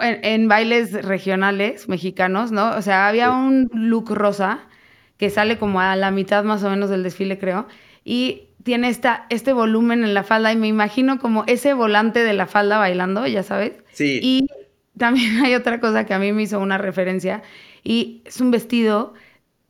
en, 0.00 0.48
bailes 0.48 0.92
regionales 1.04 1.88
mexicanos, 1.88 2.52
¿no? 2.52 2.76
O 2.76 2.82
sea, 2.82 3.08
había 3.08 3.30
un 3.30 3.70
look 3.72 4.10
rosa 4.10 4.66
que 5.16 5.30
sale 5.30 5.58
como 5.58 5.80
a 5.80 5.96
la 5.96 6.10
mitad 6.10 6.44
más 6.44 6.62
o 6.64 6.70
menos 6.70 6.90
del 6.90 7.02
desfile, 7.02 7.38
creo, 7.38 7.66
y 8.04 8.48
tiene 8.64 8.88
esta, 8.88 9.26
este 9.30 9.52
volumen 9.52 10.04
en 10.04 10.14
la 10.14 10.22
falda 10.22 10.52
y 10.52 10.56
me 10.56 10.68
imagino 10.68 11.18
como 11.18 11.44
ese 11.46 11.74
volante 11.74 12.20
de 12.20 12.32
la 12.32 12.46
falda 12.46 12.78
bailando, 12.78 13.26
ya 13.26 13.42
sabes. 13.42 13.72
Sí. 13.92 14.20
Y 14.22 14.46
también 14.96 15.44
hay 15.44 15.54
otra 15.54 15.80
cosa 15.80 16.06
que 16.06 16.14
a 16.14 16.18
mí 16.18 16.32
me 16.32 16.42
hizo 16.42 16.58
una 16.60 16.78
referencia 16.78 17.42
y 17.82 18.22
es 18.24 18.40
un 18.40 18.50
vestido 18.50 19.14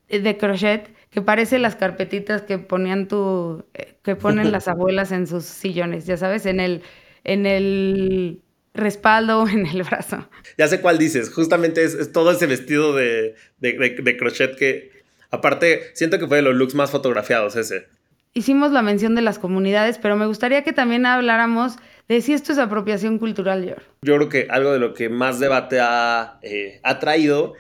de 0.09 0.37
crochet 0.37 0.95
que 1.11 1.23
parece 1.23 1.59
las 1.59 1.77
carpetitas 1.77 2.43
que 2.43 2.59
ponían 2.59 3.07
tu, 3.07 3.65
eh, 3.75 3.97
que 4.03 4.17
ponen 4.17 4.51
las 4.53 4.69
abuelas 4.69 5.13
en 5.13 5.27
sus 5.27 5.45
sillones, 5.45 6.07
ya 6.07 6.17
sabes, 6.17 6.47
en 6.47 6.61
el, 6.61 6.83
en 7.25 7.47
el 7.47 8.43
respaldo 8.75 9.47
en 9.53 9.67
el 9.67 9.83
brazo. 9.83 10.29
Ya 10.59 10.69
sé 10.69 10.81
cuál 10.81 10.99
dices, 10.99 11.31
justamente 11.31 11.85
es, 11.85 12.13
todo 12.13 12.31
ese 12.33 12.47
vestido 12.47 12.95
de, 12.95 13.35
de, 13.59 14.17
crochet 14.17 14.57
que, 14.57 14.91
aparte, 15.31 15.91
siento 15.95 16.19
que 16.19 16.27
fue 16.27 16.39
de 16.39 16.43
los 16.43 16.55
looks 16.55 16.75
más 16.75 16.91
fotografiados 16.91 17.57
ese. 17.57 17.87
Hicimos 18.35 18.73
la 18.73 18.83
mención 18.83 19.15
de 19.15 19.23
las 19.23 19.39
comunidades, 19.39 19.99
pero 19.99 20.17
me 20.17 20.27
gustaría 20.27 20.65
que 20.65 20.73
también 20.73 21.05
habláramos 21.05 21.77
de 22.09 22.21
si 22.23 22.33
esto 22.33 22.53
es 22.53 22.59
apropiación 22.59 23.19
cultural, 23.19 23.65
George. 23.65 23.87
Yo 24.03 24.17
creo 24.17 24.29
que 24.29 24.47
algo 24.51 24.73
de 24.73 24.79
lo 24.79 24.95
que 24.95 25.09
más 25.09 25.39
debate 25.39 25.81
ha, 25.81 26.39
eh, 26.43 26.81
ha 26.83 26.99
traído 26.99 27.55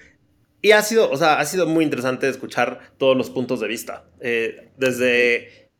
y 0.62 0.70
ha 0.70 0.82
sido, 0.82 1.10
o 1.10 1.16
sea, 1.16 1.40
ha 1.40 1.44
sido 1.44 1.66
muy 1.66 1.84
interesante 1.84 2.28
escuchar 2.28 2.80
todos 2.96 3.16
los 3.16 3.30
puntos 3.30 3.60
de 3.60 3.68
vista. 3.68 4.04
Eh, 4.20 4.70
desde 4.78 5.70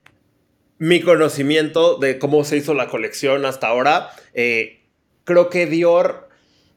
mi 0.79 1.01
conocimiento 1.01 1.99
de 1.99 2.19
cómo 2.19 2.43
se 2.43 2.57
hizo 2.57 2.75
la 2.75 2.89
colección 2.89 3.45
hasta 3.45 3.69
ahora, 3.69 4.11
eh, 4.35 4.82
creo 5.25 5.51
que 5.51 5.67
Dior 5.67 6.29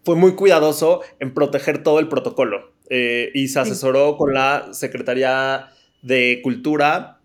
fue 0.03 0.15
muy 0.15 0.36
cuidadoso 0.36 1.01
en 1.19 1.34
proteger 1.34 1.84
todo 1.84 1.99
el 1.99 2.08
protocolo 2.08 2.71
eh, 2.89 3.31
y 3.34 3.47
se 3.47 3.60
asesoró 3.60 4.17
con 4.17 4.34
la 4.34 4.69
Secretaría 4.73 5.69
de 6.01 6.39
Cultura 6.43 7.19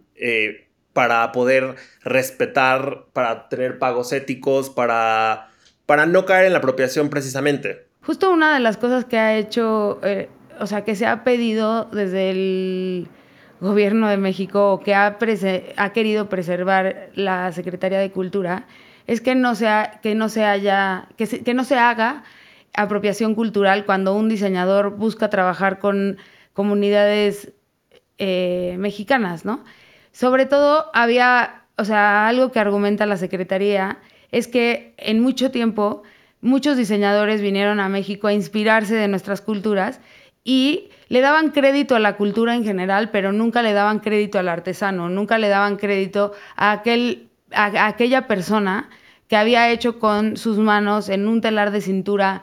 para 0.93 1.33
poder 1.33 1.77
respetar, 2.03 3.05
para 3.13 3.49
tener 3.49 3.79
pagos 3.79 4.13
éticos, 4.13 4.69
para, 4.69 5.49
para 5.87 6.05
no 6.05 6.27
caer 6.27 6.47
en 6.47 6.53
la 6.53 6.59
apropiación 6.59 7.09
precisamente. 7.09 7.87
Justo 8.03 8.31
una 8.31 8.55
de 8.55 8.61
las 8.61 8.77
cosas 8.77 9.07
que 9.07 9.19
ha 9.19 9.39
hecho 9.39 9.99
o 10.61 10.67
sea, 10.67 10.85
que 10.85 10.95
se 10.95 11.07
ha 11.07 11.25
pedido 11.25 11.87
desde 11.87 12.31
el 12.31 13.09
gobierno 13.61 14.09
de 14.09 14.19
México 14.19 14.81
que 14.85 14.95
ha, 14.95 15.19
ha 15.77 15.93
querido 15.93 16.29
preservar 16.29 17.09
la 17.15 17.51
Secretaría 17.53 17.99
de 17.99 18.11
Cultura 18.11 18.67
es 19.07 19.21
que 19.21 19.35
no, 19.35 19.55
sea, 19.55 20.01
que 20.03 20.15
no 20.15 20.29
se 20.29 20.45
haya, 20.45 21.09
que, 21.17 21.27
que 21.27 21.55
no 21.55 21.65
se 21.65 21.77
haga 21.77 22.25
apropiación 22.75 23.35
cultural 23.35 23.85
cuando 23.85 24.15
un 24.15 24.29
diseñador 24.29 24.97
busca 24.97 25.31
trabajar 25.31 25.79
con 25.79 26.19
comunidades 26.53 27.53
eh, 28.19 28.77
mexicanas, 28.79 29.45
¿no? 29.45 29.65
Sobre 30.13 30.47
todo 30.47 30.91
había, 30.93 31.65
o 31.77 31.85
sea, 31.85 32.29
algo 32.29 32.53
que 32.53 32.59
argumenta 32.59 33.07
la 33.07 33.17
Secretaría 33.17 33.99
es 34.31 34.47
que 34.47 34.95
en 34.99 35.21
mucho 35.21 35.51
tiempo 35.51 36.03
muchos 36.43 36.77
diseñadores 36.77 37.41
vinieron 37.41 37.81
a 37.81 37.89
México 37.89 38.27
a 38.27 38.33
inspirarse 38.33 38.95
de 38.95 39.09
nuestras 39.09 39.41
culturas 39.41 40.01
y 40.45 40.91
le 41.09 41.21
daban 41.21 41.51
crédito 41.51 41.97
a 41.97 41.99
la 41.99 42.17
cultura 42.17 42.55
en 42.55 42.65
general, 42.65 43.11
pero 43.11 43.33
nunca 43.33 43.63
le 43.63 43.73
daban 43.73 44.01
crédito 44.01 44.39
al 44.39 44.49
artesano, 44.49 45.09
nunca 45.09 45.39
le 45.39 45.49
daban 45.49 45.77
crédito 45.77 46.33
a, 46.57 46.73
aquel, 46.73 47.30
a, 47.53 47.87
aquella 47.87 48.27
persona 48.27 48.91
que 49.29 49.37
había 49.37 49.71
hecho 49.71 49.99
con 49.99 50.37
sus 50.37 50.59
manos 50.59 51.09
en 51.09 51.29
un 51.29 51.41
telar 51.41 51.71
de 51.71 51.81
cintura 51.81 52.43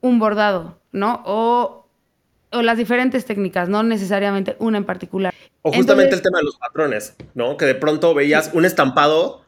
un 0.00 0.18
bordado, 0.18 0.78
¿no? 0.92 1.22
O, 1.26 1.86
las 2.52 2.78
diferentes 2.78 3.26
técnicas, 3.26 3.68
no 3.68 3.82
necesariamente 3.82 4.56
una 4.58 4.78
en 4.78 4.84
particular. 4.84 5.34
O 5.60 5.72
justamente 5.72 6.14
el 6.14 6.22
tema 6.22 6.38
de 6.38 6.44
los 6.44 6.56
patrones, 6.56 7.14
¿no? 7.34 7.56
Que 7.58 7.66
de 7.66 7.74
pronto 7.74 8.14
veías 8.14 8.50
un 8.54 8.64
estampado 8.64 9.44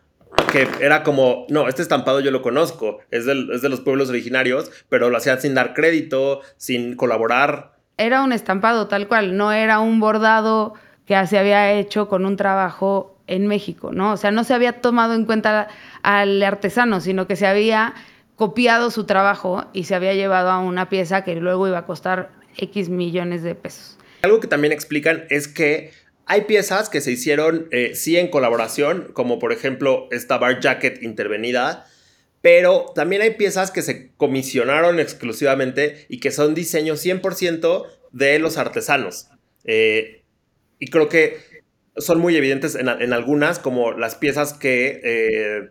que 0.53 0.69
era 0.81 1.03
como, 1.03 1.47
no, 1.49 1.69
este 1.69 1.81
estampado 1.81 2.21
yo 2.21 2.31
lo 2.31 2.43
conozco, 2.43 2.99
es, 3.11 3.27
es 3.27 3.63
de 3.63 3.69
los 3.69 3.81
pueblos 3.81 4.11
originarios, 4.11 4.71
pero 4.89 5.11
lo 5.11 5.17
hacían 5.17 5.41
sin 5.41 5.55
dar 5.55 5.75
crédito, 5.75 6.43
sin 6.57 6.97
colaborar. 6.97 7.79
Era 7.97 8.23
un 8.23 8.33
estampado 8.33 8.89
tal 8.89 9.09
cual, 9.09 9.37
no 9.37 9.53
era 9.53 9.81
un 9.81 10.01
bordado 10.01 10.75
que 11.07 11.27
se 11.27 11.39
había 11.39 11.73
hecho 11.73 12.09
con 12.09 12.27
un 12.27 12.37
trabajo 12.37 13.18
en 13.29 13.47
México, 13.47 13.93
¿no? 13.93 14.13
O 14.13 14.17
sea, 14.17 14.31
no 14.33 14.43
se 14.43 14.55
había 14.55 14.81
tomado 14.81 15.15
en 15.15 15.25
cuenta 15.25 15.69
al 16.03 16.43
artesano, 16.43 17.01
sino 17.01 17.27
que 17.29 17.37
se 17.37 17.47
había 17.47 17.95
copiado 18.35 18.91
su 18.91 19.05
trabajo 19.05 19.67
y 19.73 19.85
se 19.85 19.95
había 19.95 20.15
llevado 20.15 20.51
a 20.51 20.59
una 20.59 20.89
pieza 20.89 21.25
que 21.25 21.35
luego 21.37 21.69
iba 21.69 21.79
a 21.79 21.87
costar 21.87 22.31
X 22.57 22.89
millones 22.89 23.43
de 23.43 23.55
pesos. 23.55 23.99
Algo 24.23 24.41
que 24.41 24.49
también 24.49 24.73
explican 24.73 25.25
es 25.29 25.47
que 25.47 25.93
hay 26.27 26.43
piezas 26.43 26.89
que 26.89 27.01
se 27.01 27.13
hicieron 27.13 27.69
eh, 27.71 27.93
sí 27.95 28.17
en 28.17 28.29
colaboración, 28.29 29.11
como 29.13 29.39
por 29.39 29.53
ejemplo 29.53 30.09
esta 30.11 30.39
bar 30.39 30.61
jacket 30.61 31.03
intervenida, 31.03 31.87
pero 32.41 32.93
también 32.95 33.23
hay 33.23 33.31
piezas 33.31 33.71
que 33.71 33.83
se 33.83 34.13
comisionaron 34.17 35.01
exclusivamente 35.01 36.07
y 36.09 36.21
que 36.21 36.31
son 36.31 36.55
diseños 36.55 37.05
100% 37.05 37.87
de 38.13 38.39
los 38.39 38.57
artesanos. 38.59 39.29
Eh, 39.65 40.23
y 40.79 40.89
creo 40.89 41.09
que 41.09 41.39
son 41.99 42.21
muy 42.21 42.37
evidentes 42.37 42.75
en, 42.75 42.89
algunas, 43.13 43.59
como 43.59 43.93
las 43.93 44.15
piezas 44.15 44.53
que, 44.53 45.01
eh, 45.05 45.71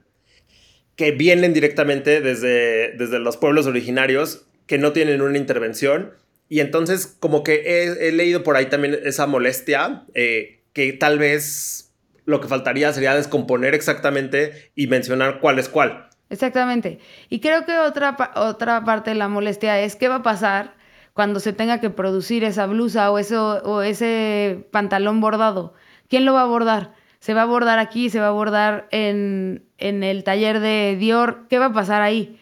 que 0.96 1.12
vienen 1.12 1.54
directamente 1.54 2.22
desde, 2.22 2.94
desde 2.94 3.20
los 3.20 3.38
pueblos 3.38 3.68
originarios, 3.68 4.46
que 4.66 4.78
no 4.78 4.94
tienen 4.94 5.22
una 5.22 5.38
intervención 5.38 6.14
y 6.50 6.62
entonces 6.62 7.18
como 7.20 7.44
que 7.44 7.84
he, 7.84 8.12
leído 8.12 8.44
por 8.44 8.56
ahí 8.56 8.68
también 8.68 8.98
esa 9.04 9.28
molestia, 9.28 10.04
eh, 10.14 10.62
que 10.74 10.94
tal 10.94 11.20
vez 11.20 11.94
lo 12.26 12.40
que 12.42 12.48
faltaría 12.48 12.92
sería 12.94 13.16
descomponer 13.16 13.74
exactamente 13.74 14.72
y 14.76 14.88
mencionar 14.88 15.40
cuál 15.40 15.60
es 15.60 15.70
cuál. 15.70 16.08
Exactamente. 16.30 17.00
Y 17.30 17.40
creo 17.40 17.66
que 17.66 17.78
otra, 17.78 18.18
otra 18.36 18.84
parte 18.84 19.12
de 19.12 19.16
la 19.16 19.28
molestia 19.28 19.80
es 19.80 19.96
qué 19.96 20.08
va 20.08 20.16
a 20.16 20.24
pasar 20.24 20.76
cuando 21.14 21.40
se 21.40 21.54
tenga 21.54 21.80
que 21.80 21.90
producir 21.90 22.44
esa 22.44 22.66
blusa 22.66 23.12
o, 23.12 23.18
eso, 23.18 23.62
o 23.64 23.82
ese 23.82 24.68
pantalón 24.72 25.20
bordado. 25.20 25.74
¿Quién 26.10 26.26
lo 26.26 26.34
va 26.34 26.42
a 26.42 26.46
bordar? 26.46 26.94
¿Se 27.20 27.34
va 27.34 27.44
a 27.44 27.46
bordar 27.46 27.80
aquí? 27.80 28.10
¿Se 28.10 28.20
va 28.20 28.28
a 28.28 28.32
bordar 28.32 28.88
en, 28.92 29.66
en 29.78 30.04
el 30.04 30.24
taller 30.24 30.60
de 30.60 30.96
Dior? 31.00 31.48
¿Qué 31.50 31.60
va 31.60 31.68
a 31.68 31.74
pasar 31.74 32.02
ahí? 32.02 32.40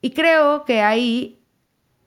Y 0.00 0.10
creo 0.10 0.64
que 0.64 0.82
ahí 0.82 1.38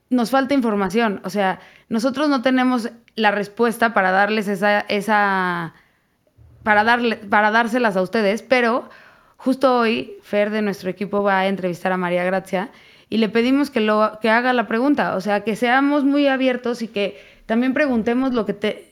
nos 0.10 0.30
falta 0.30 0.54
información. 0.54 1.22
O 1.24 1.30
sea, 1.30 1.60
nosotros 1.90 2.30
no 2.30 2.42
tenemos 2.42 2.90
la 3.16 3.32
respuesta 3.32 3.94
para 3.94 4.12
darles 4.12 4.48
esa, 4.48 4.82
esa 4.82 5.74
para, 6.64 6.84
darle, 6.84 7.16
para 7.18 7.52
dárselas 7.52 7.98
a 7.98 8.02
ustedes, 8.02 8.42
pero 8.42 8.90
justo 9.38 9.78
hoy 9.78 10.18
Fer 10.22 10.52
de 10.52 10.62
nuestro 10.62 10.90
equipo 10.90 11.24
va 11.24 11.40
a 11.40 11.48
entrevistar 11.48 11.92
a 11.92 11.98
María 11.98 12.24
Gracia 12.24 12.70
y 13.10 13.18
le 13.18 13.30
pedimos 13.30 13.70
que, 13.70 13.82
lo, 13.82 14.20
que 14.22 14.30
haga 14.30 14.54
la 14.54 14.68
pregunta, 14.68 15.16
o 15.16 15.22
sea, 15.22 15.44
que 15.44 15.56
seamos 15.56 16.04
muy 16.04 16.28
abiertos 16.28 16.82
y 16.82 16.88
que 16.88 17.20
también 17.46 17.74
preguntemos 17.74 18.34
lo 18.34 18.46
que, 18.46 18.54
te, 18.54 18.91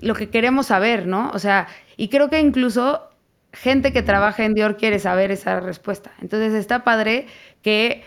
lo 0.00 0.14
que 0.14 0.30
queremos 0.30 0.66
saber, 0.66 1.06
¿no? 1.06 1.30
O 1.34 1.38
sea, 1.38 1.68
y 1.96 2.08
creo 2.08 2.30
que 2.30 2.40
incluso 2.40 3.08
gente 3.52 3.92
que 3.92 4.02
trabaja 4.02 4.44
en 4.44 4.54
Dior 4.54 4.76
quiere 4.76 4.98
saber 4.98 5.30
esa 5.30 5.60
respuesta. 5.60 6.12
Entonces 6.20 6.54
está 6.54 6.84
padre 6.84 7.26
que 7.62 8.02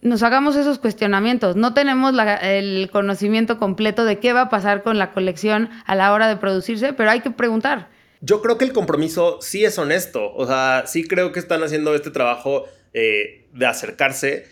nos 0.00 0.22
hagamos 0.22 0.56
esos 0.56 0.78
cuestionamientos. 0.78 1.56
No 1.56 1.74
tenemos 1.74 2.14
el 2.42 2.90
conocimiento 2.90 3.58
completo 3.58 4.04
de 4.04 4.18
qué 4.18 4.32
va 4.32 4.42
a 4.42 4.48
pasar 4.48 4.82
con 4.82 4.98
la 4.98 5.12
colección 5.12 5.70
a 5.86 5.94
la 5.94 6.12
hora 6.12 6.28
de 6.28 6.36
producirse, 6.36 6.92
pero 6.92 7.10
hay 7.10 7.20
que 7.20 7.30
preguntar. 7.30 7.88
Yo 8.20 8.42
creo 8.42 8.58
que 8.58 8.64
el 8.64 8.72
compromiso 8.72 9.38
sí 9.40 9.64
es 9.64 9.78
honesto. 9.78 10.32
O 10.34 10.46
sea, 10.46 10.84
sí 10.86 11.06
creo 11.06 11.32
que 11.32 11.38
están 11.38 11.62
haciendo 11.62 11.94
este 11.94 12.10
trabajo 12.10 12.64
eh, 12.92 13.46
de 13.52 13.66
acercarse, 13.66 14.46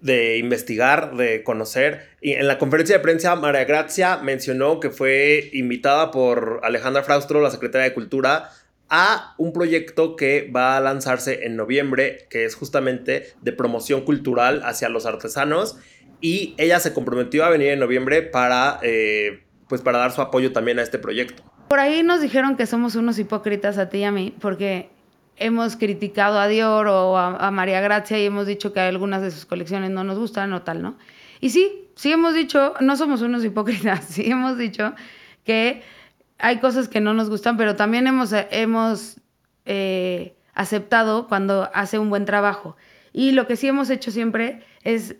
de 0.00 0.38
investigar, 0.38 1.16
de 1.16 1.42
conocer. 1.42 2.08
Y 2.20 2.32
en 2.32 2.46
la 2.46 2.58
conferencia 2.58 2.96
de 2.96 3.02
prensa, 3.02 3.36
María 3.36 3.64
Gracia 3.64 4.18
mencionó 4.18 4.80
que 4.80 4.90
fue 4.90 5.50
invitada 5.52 6.10
por 6.10 6.60
Alejandra 6.62 7.02
Fraustro, 7.02 7.40
la 7.40 7.50
secretaria 7.50 7.88
de 7.88 7.94
Cultura, 7.94 8.50
a 8.88 9.34
un 9.38 9.52
proyecto 9.52 10.16
que 10.16 10.50
va 10.54 10.76
a 10.76 10.80
lanzarse 10.80 11.44
en 11.46 11.56
noviembre, 11.56 12.26
que 12.28 12.44
es 12.44 12.56
justamente 12.56 13.34
de 13.40 13.52
promoción 13.52 14.02
cultural 14.02 14.62
hacia 14.64 14.88
los 14.88 15.06
artesanos. 15.06 15.78
Y 16.20 16.54
ella 16.58 16.80
se 16.80 16.92
comprometió 16.92 17.44
a 17.44 17.50
venir 17.50 17.68
en 17.68 17.78
noviembre 17.78 18.22
para, 18.22 18.78
eh, 18.82 19.44
pues 19.68 19.80
para 19.80 19.98
dar 19.98 20.12
su 20.12 20.20
apoyo 20.20 20.52
también 20.52 20.78
a 20.78 20.82
este 20.82 20.98
proyecto. 20.98 21.42
Por 21.68 21.78
ahí 21.78 22.02
nos 22.02 22.20
dijeron 22.20 22.56
que 22.56 22.66
somos 22.66 22.96
unos 22.96 23.18
hipócritas 23.18 23.78
a 23.78 23.88
ti 23.88 23.98
y 23.98 24.04
a 24.04 24.10
mí, 24.10 24.34
porque 24.40 24.90
hemos 25.40 25.76
criticado 25.76 26.38
a 26.38 26.46
Dior 26.46 26.86
o 26.86 27.16
a, 27.18 27.36
a 27.36 27.50
María 27.50 27.80
Gracia 27.80 28.18
y 28.18 28.26
hemos 28.26 28.46
dicho 28.46 28.72
que 28.72 28.80
algunas 28.80 29.22
de 29.22 29.32
sus 29.32 29.46
colecciones 29.46 29.90
no 29.90 30.04
nos 30.04 30.18
gustan 30.18 30.52
o 30.52 30.62
tal, 30.62 30.82
¿no? 30.82 30.96
Y 31.40 31.50
sí, 31.50 31.88
sí 31.96 32.12
hemos 32.12 32.34
dicho, 32.34 32.74
no 32.80 32.96
somos 32.96 33.22
unos 33.22 33.44
hipócritas, 33.46 34.04
sí 34.04 34.30
hemos 34.30 34.56
dicho 34.56 34.94
que 35.44 35.82
hay 36.38 36.58
cosas 36.58 36.88
que 36.88 37.00
no 37.00 37.14
nos 37.14 37.28
gustan, 37.28 37.56
pero 37.56 37.76
también 37.76 38.06
hemos, 38.06 38.32
hemos 38.32 39.20
eh, 39.64 40.36
aceptado 40.54 41.28
cuando 41.28 41.70
hace 41.74 41.98
un 41.98 42.10
buen 42.10 42.24
trabajo. 42.24 42.76
Y 43.12 43.32
lo 43.32 43.46
que 43.46 43.56
sí 43.56 43.66
hemos 43.66 43.90
hecho 43.90 44.10
siempre 44.10 44.64
es 44.82 45.16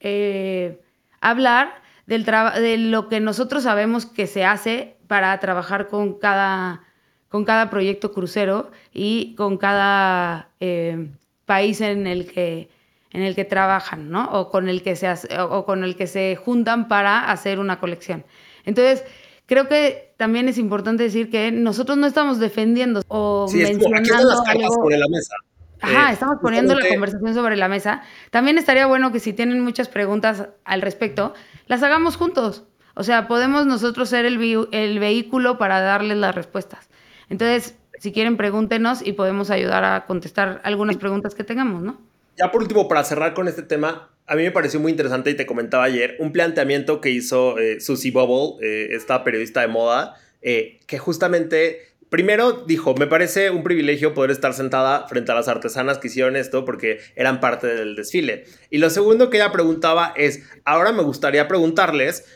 eh, 0.00 0.80
hablar 1.20 1.82
del 2.06 2.24
de 2.24 2.76
lo 2.78 3.08
que 3.08 3.20
nosotros 3.20 3.62
sabemos 3.62 4.06
que 4.06 4.26
se 4.26 4.44
hace 4.44 4.96
para 5.06 5.38
trabajar 5.40 5.88
con 5.88 6.18
cada, 6.18 6.82
con 7.32 7.46
cada 7.46 7.70
proyecto 7.70 8.12
crucero 8.12 8.70
y 8.92 9.34
con 9.36 9.56
cada 9.56 10.50
eh, 10.60 11.08
país 11.46 11.80
en 11.80 12.06
el 12.06 12.30
que 12.30 12.68
en 13.10 13.22
el 13.22 13.34
que 13.34 13.44
trabajan, 13.44 14.10
¿no? 14.10 14.30
O 14.32 14.50
con 14.50 14.68
el 14.68 14.82
que 14.82 14.96
se 14.96 15.08
o 15.38 15.64
con 15.64 15.82
el 15.82 15.96
que 15.96 16.06
se 16.06 16.36
juntan 16.36 16.88
para 16.88 17.30
hacer 17.30 17.58
una 17.58 17.80
colección. 17.80 18.24
Entonces, 18.66 19.04
creo 19.46 19.66
que 19.66 20.14
también 20.18 20.46
es 20.48 20.58
importante 20.58 21.04
decir 21.04 21.30
que 21.30 21.50
nosotros 21.50 21.96
no 21.96 22.06
estamos 22.06 22.38
defendiendo 22.38 23.02
o 23.08 23.46
mencionando 23.50 24.30
algo. 24.46 24.74
Sobre 24.74 24.98
la 24.98 25.08
mesa. 25.08 25.34
Ajá, 25.80 26.10
eh, 26.10 26.12
estamos 26.12 26.36
poniendo 26.42 26.74
la 26.74 26.86
conversación 26.86 27.34
sobre 27.34 27.56
la 27.56 27.68
mesa. 27.68 28.02
También 28.30 28.58
estaría 28.58 28.86
bueno 28.86 29.10
que 29.10 29.20
si 29.20 29.32
tienen 29.32 29.60
muchas 29.60 29.88
preguntas 29.88 30.48
al 30.64 30.82
respecto, 30.82 31.32
las 31.66 31.82
hagamos 31.82 32.16
juntos. 32.16 32.64
O 32.94 33.04
sea, 33.04 33.26
podemos 33.26 33.64
nosotros 33.64 34.10
ser 34.10 34.26
el, 34.26 34.68
el 34.70 34.98
vehículo 34.98 35.56
para 35.56 35.80
darles 35.80 36.18
las 36.18 36.34
respuestas. 36.34 36.91
Entonces, 37.32 37.74
si 37.98 38.12
quieren, 38.12 38.36
pregúntenos 38.36 39.00
y 39.00 39.14
podemos 39.14 39.48
ayudar 39.50 39.84
a 39.84 40.04
contestar 40.04 40.60
algunas 40.64 40.98
preguntas 40.98 41.34
que 41.34 41.44
tengamos, 41.44 41.82
¿no? 41.82 41.98
Ya 42.36 42.52
por 42.52 42.60
último, 42.60 42.88
para 42.88 43.02
cerrar 43.04 43.32
con 43.32 43.48
este 43.48 43.62
tema, 43.62 44.10
a 44.26 44.36
mí 44.36 44.42
me 44.42 44.50
pareció 44.50 44.80
muy 44.80 44.90
interesante 44.90 45.30
y 45.30 45.34
te 45.34 45.46
comentaba 45.46 45.84
ayer 45.84 46.16
un 46.18 46.30
planteamiento 46.30 47.00
que 47.00 47.08
hizo 47.08 47.58
eh, 47.58 47.80
Susie 47.80 48.10
Bubble, 48.10 48.62
eh, 48.62 48.88
esta 48.94 49.24
periodista 49.24 49.62
de 49.62 49.68
moda, 49.68 50.16
eh, 50.42 50.78
que 50.86 50.98
justamente 50.98 51.86
primero 52.10 52.52
dijo, 52.66 52.94
me 52.94 53.06
parece 53.06 53.48
un 53.48 53.62
privilegio 53.62 54.12
poder 54.12 54.30
estar 54.30 54.52
sentada 54.52 55.08
frente 55.08 55.32
a 55.32 55.34
las 55.34 55.48
artesanas 55.48 55.96
que 55.96 56.08
hicieron 56.08 56.36
esto 56.36 56.66
porque 56.66 56.98
eran 57.16 57.40
parte 57.40 57.66
del 57.66 57.96
desfile. 57.96 58.44
Y 58.68 58.76
lo 58.76 58.90
segundo 58.90 59.30
que 59.30 59.38
ella 59.38 59.52
preguntaba 59.52 60.12
es, 60.18 60.42
ahora 60.66 60.92
me 60.92 61.02
gustaría 61.02 61.48
preguntarles, 61.48 62.26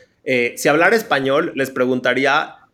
si 0.57 0.69
hablar 0.69 0.93
español, 0.93 1.53
les 1.55 1.71
preguntaría 1.71 2.66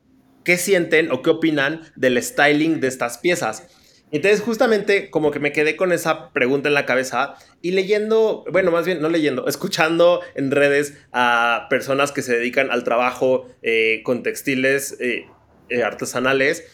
qué 0.44 0.56
sienten 0.56 1.10
o 1.12 1.22
qué 1.22 1.30
opinan 1.30 1.82
del 1.96 2.22
styling 2.22 2.80
de 2.80 2.88
estas 2.88 3.18
piezas. 3.18 3.68
Entonces, 4.12 4.42
justamente 4.42 5.08
como 5.08 5.30
que 5.30 5.40
me 5.40 5.52
quedé 5.52 5.74
con 5.74 5.90
esa 5.90 6.32
pregunta 6.32 6.68
en 6.68 6.74
la 6.74 6.84
cabeza 6.84 7.34
y 7.62 7.70
leyendo, 7.70 8.44
bueno, 8.52 8.70
más 8.70 8.84
bien 8.84 9.00
no 9.00 9.08
leyendo, 9.08 9.46
escuchando 9.48 10.20
en 10.34 10.50
redes 10.50 10.94
a 11.12 11.66
personas 11.70 12.12
que 12.12 12.20
se 12.20 12.36
dedican 12.36 12.70
al 12.70 12.84
trabajo 12.84 13.46
eh, 13.62 14.02
con 14.04 14.22
textiles 14.22 14.98
eh, 15.00 15.26
eh, 15.70 15.82
artesanales. 15.82 16.64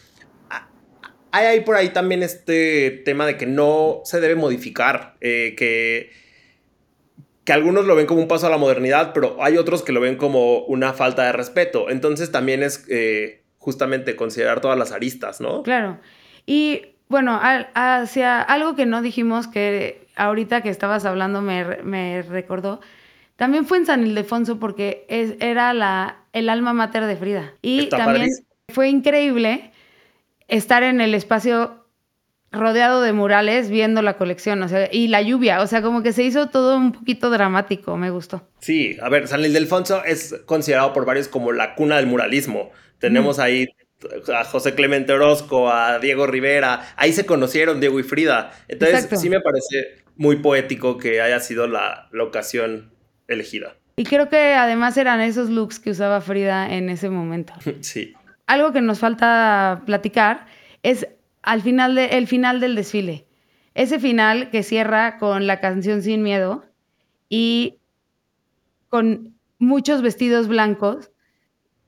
Hay 1.31 1.45
ahí 1.45 1.59
por 1.61 1.75
ahí 1.75 1.89
también 1.89 2.23
este 2.23 2.89
tema 3.05 3.25
de 3.25 3.37
que 3.37 3.45
no 3.45 4.01
se 4.03 4.19
debe 4.19 4.35
modificar, 4.35 5.15
que, 5.19 6.09
que 7.43 7.53
algunos 7.53 7.85
lo 7.85 7.95
ven 7.95 8.07
como 8.07 8.19
un 8.19 8.27
paso 8.27 8.47
a 8.47 8.49
la 8.49 8.57
modernidad, 8.57 9.13
pero 9.13 9.37
hay 9.39 9.57
otros 9.57 9.83
que 9.83 9.91
lo 9.91 10.01
ven 10.01 10.15
como 10.15 10.65
una 10.65 10.93
falta 10.93 11.25
de 11.25 11.31
respeto. 11.31 11.91
Entonces 11.91 12.31
también 12.31 12.63
es 12.63 12.83
justamente 13.59 14.15
considerar 14.15 14.61
todas 14.61 14.77
las 14.77 14.91
aristas, 14.91 15.39
¿no? 15.39 15.61
Claro. 15.63 15.99
Y 16.45 16.81
bueno, 17.07 17.39
hacia 17.41 18.41
algo 18.41 18.75
que 18.75 18.85
no 18.85 19.01
dijimos 19.01 19.47
que 19.47 20.07
ahorita 20.15 20.61
que 20.61 20.69
estabas 20.69 21.05
hablando 21.05 21.41
me, 21.41 22.21
recordó. 22.23 22.81
También 23.35 23.65
fue 23.65 23.77
en 23.77 23.85
San 23.85 24.05
Ildefonso 24.05 24.59
porque 24.59 25.05
es, 25.07 25.35
era 25.39 25.73
la, 25.73 26.17
el 26.33 26.49
alma 26.49 26.73
mater 26.73 27.05
de 27.05 27.15
Frida. 27.15 27.53
Y 27.61 27.87
también 27.87 28.27
fue 28.67 28.89
increíble 28.89 29.71
estar 30.47 30.83
en 30.83 30.99
el 30.99 31.13
espacio 31.13 31.85
rodeado 32.51 33.01
de 33.01 33.13
murales 33.13 33.69
viendo 33.69 34.01
la 34.01 34.17
colección, 34.17 34.61
o 34.63 34.67
sea, 34.67 34.89
y 34.91 35.07
la 35.07 35.21
lluvia, 35.21 35.61
o 35.61 35.67
sea, 35.67 35.81
como 35.81 36.01
que 36.01 36.13
se 36.13 36.23
hizo 36.23 36.49
todo 36.49 36.77
un 36.77 36.91
poquito 36.91 37.29
dramático, 37.29 37.95
me 37.95 38.09
gustó. 38.09 38.47
Sí, 38.59 38.97
a 39.01 39.09
ver, 39.09 39.27
San 39.27 39.45
Ildefonso 39.45 40.03
es 40.03 40.35
considerado 40.45 40.91
por 40.91 41.05
varios 41.05 41.27
como 41.27 41.51
la 41.51 41.75
cuna 41.75 41.97
del 41.97 42.07
muralismo. 42.07 42.71
Tenemos 42.99 43.39
ahí 43.39 43.67
a 44.33 44.43
José 44.43 44.75
Clemente 44.75 45.13
Orozco, 45.13 45.71
a 45.71 45.99
Diego 45.99 46.27
Rivera, 46.27 46.93
ahí 46.95 47.11
se 47.13 47.25
conocieron 47.25 47.79
Diego 47.79 47.99
y 47.99 48.03
Frida. 48.03 48.51
Entonces 48.67 49.09
sí 49.19 49.29
me 49.29 49.41
parece 49.41 50.03
muy 50.15 50.37
poético 50.37 50.97
que 50.97 51.21
haya 51.21 51.39
sido 51.39 51.67
la, 51.67 52.09
ocasión 52.21 52.91
elegida. 53.27 53.75
Y 53.95 54.05
creo 54.05 54.29
que 54.29 54.53
además 54.53 54.95
eran 54.97 55.19
esos 55.19 55.49
looks 55.49 55.79
que 55.79 55.91
usaba 55.91 56.21
Frida 56.21 56.73
en 56.73 56.89
ese 56.89 57.09
momento. 57.09 57.53
Sí. 57.81 58.13
Algo 58.47 58.73
que 58.73 58.81
nos 58.81 58.99
falta 58.99 59.83
platicar 59.85 60.47
es 60.81 61.07
al 61.43 61.61
final 61.61 61.93
de, 61.93 62.05
el 62.05 62.27
final 62.27 62.59
del 62.59 62.75
desfile. 62.75 63.27
Ese 63.75 63.99
final 63.99 64.49
que 64.49 64.63
cierra 64.63 65.19
con 65.19 65.45
la 65.45 65.59
canción 65.59 66.01
Sin 66.01 66.23
Miedo 66.23 66.65
y 67.29 67.77
con 68.87 69.35
muchos 69.59 70.01
vestidos 70.01 70.47
blancos 70.47 71.11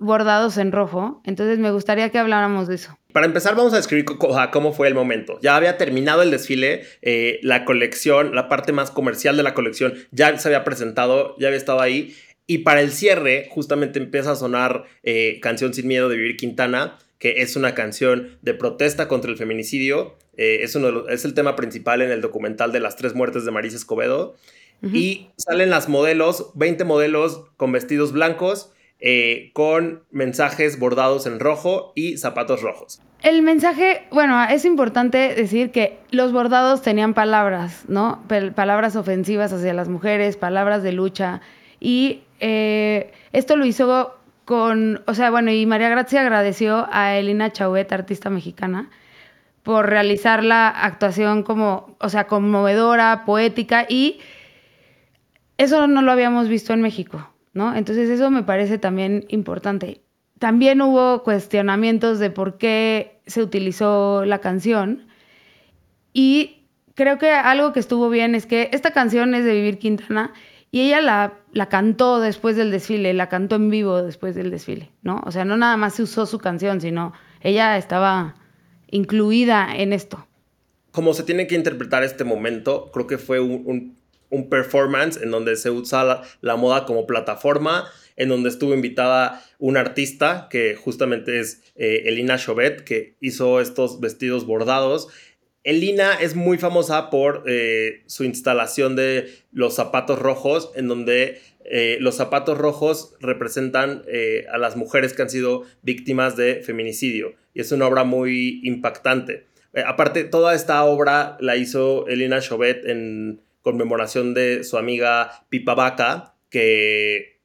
bordados 0.02 0.58
en 0.58 0.72
rojo. 0.72 1.22
Entonces 1.26 1.60
me 1.60 1.72
gustaría 1.72 2.10
que 2.10 2.18
habláramos 2.18 2.68
de 2.68 2.76
eso. 2.76 2.98
Para 3.14 3.28
empezar, 3.28 3.56
vamos 3.56 3.74
a 3.74 3.78
describir 3.78 4.06
cómo 4.06 4.74
fue 4.74 4.88
el 4.88 4.96
momento. 4.96 5.40
Ya 5.42 5.56
había 5.56 5.78
terminado 5.78 6.24
el 6.24 6.32
desfile, 6.32 6.84
eh, 7.02 7.40
la 7.44 7.66
colección, 7.66 8.34
la 8.34 8.50
parte 8.50 8.74
más 8.74 8.90
comercial 8.90 9.38
de 9.38 9.44
la 9.44 9.54
colección 9.54 9.94
ya 10.12 10.38
se 10.38 10.48
había 10.48 10.64
presentado, 10.64 11.36
ya 11.38 11.48
había 11.48 11.58
estado 11.58 11.82
ahí. 11.82 12.16
Y 12.48 12.60
para 12.60 12.82
el 12.82 12.92
cierre, 12.92 13.48
justamente 13.52 14.00
empieza 14.00 14.32
a 14.32 14.36
sonar 14.36 14.86
eh, 15.04 15.40
Canción 15.42 15.74
Sin 15.74 15.88
Miedo 15.88 16.10
de 16.10 16.18
Vivir 16.18 16.36
Quintana, 16.36 16.98
que 17.20 17.42
es 17.42 17.56
una 17.56 17.76
canción 17.76 18.40
de 18.42 18.56
protesta 18.56 19.08
contra 19.08 19.30
el 19.30 19.38
feminicidio. 19.38 20.18
Eh, 20.36 20.60
es, 20.64 20.76
uno 20.76 21.08
es 21.10 21.26
el 21.26 21.36
tema 21.36 21.56
principal 21.56 22.02
en 22.02 22.10
el 22.10 22.22
documental 22.22 22.72
de 22.72 22.80
las 22.80 22.96
tres 22.96 23.14
muertes 23.14 23.46
de 23.46 23.52
Marisa 23.52 23.78
Escobedo. 23.78 24.36
Y 24.84 25.28
salen 25.38 25.70
las 25.70 25.90
modelos, 25.90 26.54
20 26.56 26.86
modelos 26.86 27.44
con 27.56 27.72
vestidos 27.72 28.14
blancos 28.14 28.72
eh, 29.02 29.50
con 29.54 30.04
mensajes 30.12 30.78
bordados 30.78 31.26
en 31.26 31.40
rojo 31.40 31.92
y 31.96 32.18
zapatos 32.18 32.62
rojos. 32.62 33.02
El 33.24 33.42
mensaje, 33.42 34.08
bueno, 34.12 34.44
es 34.46 34.64
importante 34.64 35.34
decir 35.36 35.72
que 35.72 36.00
los 36.12 36.32
bordados 36.32 36.82
tenían 36.82 37.14
palabras, 37.14 37.86
¿no? 37.88 38.24
palabras 38.56 38.96
ofensivas 38.96 39.54
hacia 39.54 39.74
las 39.74 39.90
mujeres, 39.90 40.38
palabras 40.38 40.84
de 40.84 40.92
lucha. 40.92 41.42
Y 41.80 42.22
eh, 42.40 43.12
esto 43.34 43.56
lo 43.56 43.66
hizo 43.66 44.16
con, 44.46 45.02
o 45.08 45.14
sea, 45.14 45.32
bueno, 45.32 45.52
y 45.52 45.66
María 45.66 45.90
Gracia 45.90 46.22
agradeció 46.22 46.88
a 46.92 47.16
Elina 47.16 47.52
Chauvet, 47.52 47.92
artista 47.92 48.30
mexicana, 48.30 48.90
por 49.64 49.88
realizar 49.88 50.44
la 50.44 50.68
actuación 50.68 51.44
como, 51.44 51.96
o 52.00 52.10
sea, 52.10 52.28
conmovedora, 52.28 53.24
poética 53.26 53.86
y 53.88 54.20
eso 55.58 55.88
no 55.88 56.02
lo 56.02 56.12
habíamos 56.12 56.50
visto 56.50 56.74
en 56.74 56.82
México. 56.82 57.31
¿No? 57.54 57.76
Entonces 57.76 58.10
eso 58.10 58.32
me 58.32 58.44
parece 58.44 58.78
también 58.78 59.26
importante. 59.30 60.02
También 60.40 60.82
hubo 60.82 61.24
cuestionamientos 61.24 62.20
de 62.20 62.32
por 62.32 62.58
qué 62.58 63.22
se 63.28 63.44
utilizó 63.44 64.26
la 64.26 64.40
canción 64.40 65.08
y 66.14 66.66
creo 66.96 67.18
que 67.18 67.32
algo 67.32 67.74
que 67.74 67.80
estuvo 67.80 68.10
bien 68.10 68.36
es 68.36 68.46
que 68.46 68.70
esta 68.74 68.92
canción 68.92 69.36
es 69.36 69.46
de 69.46 69.54
Vivir 69.54 69.78
Quintana 69.78 70.34
y 70.72 70.82
ella 70.82 71.02
la, 71.02 71.34
la 71.52 71.68
cantó 71.68 72.20
después 72.20 72.56
del 72.56 72.72
desfile, 72.72 73.14
la 73.14 73.30
cantó 73.30 73.56
en 73.56 73.70
vivo 73.70 74.02
después 74.02 74.36
del 74.36 74.52
desfile, 74.52 74.90
¿no? 75.02 75.22
O 75.26 75.32
sea, 75.32 75.46
no 75.46 75.58
nada 75.58 75.78
más 75.78 75.96
se 75.96 76.04
usó 76.04 76.26
su 76.26 76.40
canción, 76.40 76.80
sino 76.80 77.14
ella 77.42 77.78
estaba 77.78 78.36
incluida 78.90 79.68
en 79.76 79.94
esto. 79.94 80.26
Como 80.92 81.14
se 81.14 81.24
tiene 81.24 81.48
que 81.48 81.56
interpretar 81.56 82.04
este 82.04 82.24
momento, 82.24 82.90
creo 82.94 83.08
que 83.08 83.18
fue 83.18 83.40
un 83.40 83.64
un 83.66 84.01
performance 84.50 85.22
en 85.22 85.32
donde 85.32 85.56
se 85.56 85.70
usa 85.70 86.24
la, 86.41 86.56
moda 86.56 86.86
como 86.86 87.06
plataforma, 87.06 87.88
en 88.15 88.30
donde 88.30 88.50
estuvo 88.50 88.74
invitada 88.74 89.44
una 89.60 89.82
artista 89.82 90.48
que 90.50 90.76
justamente 90.76 91.39
es 91.39 91.62
eh, 91.76 92.04
Elina 92.06 92.38
Chauvet, 92.38 92.84
que 92.84 93.15
hizo 93.20 93.60
estos 93.60 94.00
vestidos 94.00 94.46
bordados. 94.46 95.10
Elina 95.63 96.13
es 96.15 96.36
muy 96.36 96.58
famosa 96.58 97.10
por 97.10 97.44
eh, 97.46 98.04
su 98.08 98.24
instalación 98.24 98.96
de 98.96 99.32
los 99.52 99.76
zapatos 99.76 100.17
rojos, 100.17 100.72
en 100.76 100.88
donde 100.88 101.39
eh, 101.65 101.98
los 102.00 102.15
zapatos 102.15 102.58
rojos 102.58 103.13
representan 103.20 104.04
a 104.52 104.58
las 104.58 104.76
mujeres 104.76 105.13
que 105.13 105.22
han 105.22 105.30
sido 105.30 105.63
víctimas 105.84 106.36
de 106.36 106.62
feminicidio. 106.63 107.36
Y 107.54 107.62
es 107.62 107.72
una 107.72 107.88
obra 107.88 108.04
muy 108.04 108.62
impactante. 108.63 109.46
aparte, 109.86 110.24
toda 110.24 110.56
esta 110.56 110.84
obra 110.84 111.38
la 111.39 111.58
hizo 111.58 112.08
Elina 112.08 112.41
Chauvet 112.41 112.86
en 112.86 113.41
conmemoración 113.62 114.34
de 114.34 114.63
su 114.63 114.78
amiga 114.78 115.45
Pipa 115.50 115.74
Vaca, 115.76 116.36
que 116.50 117.39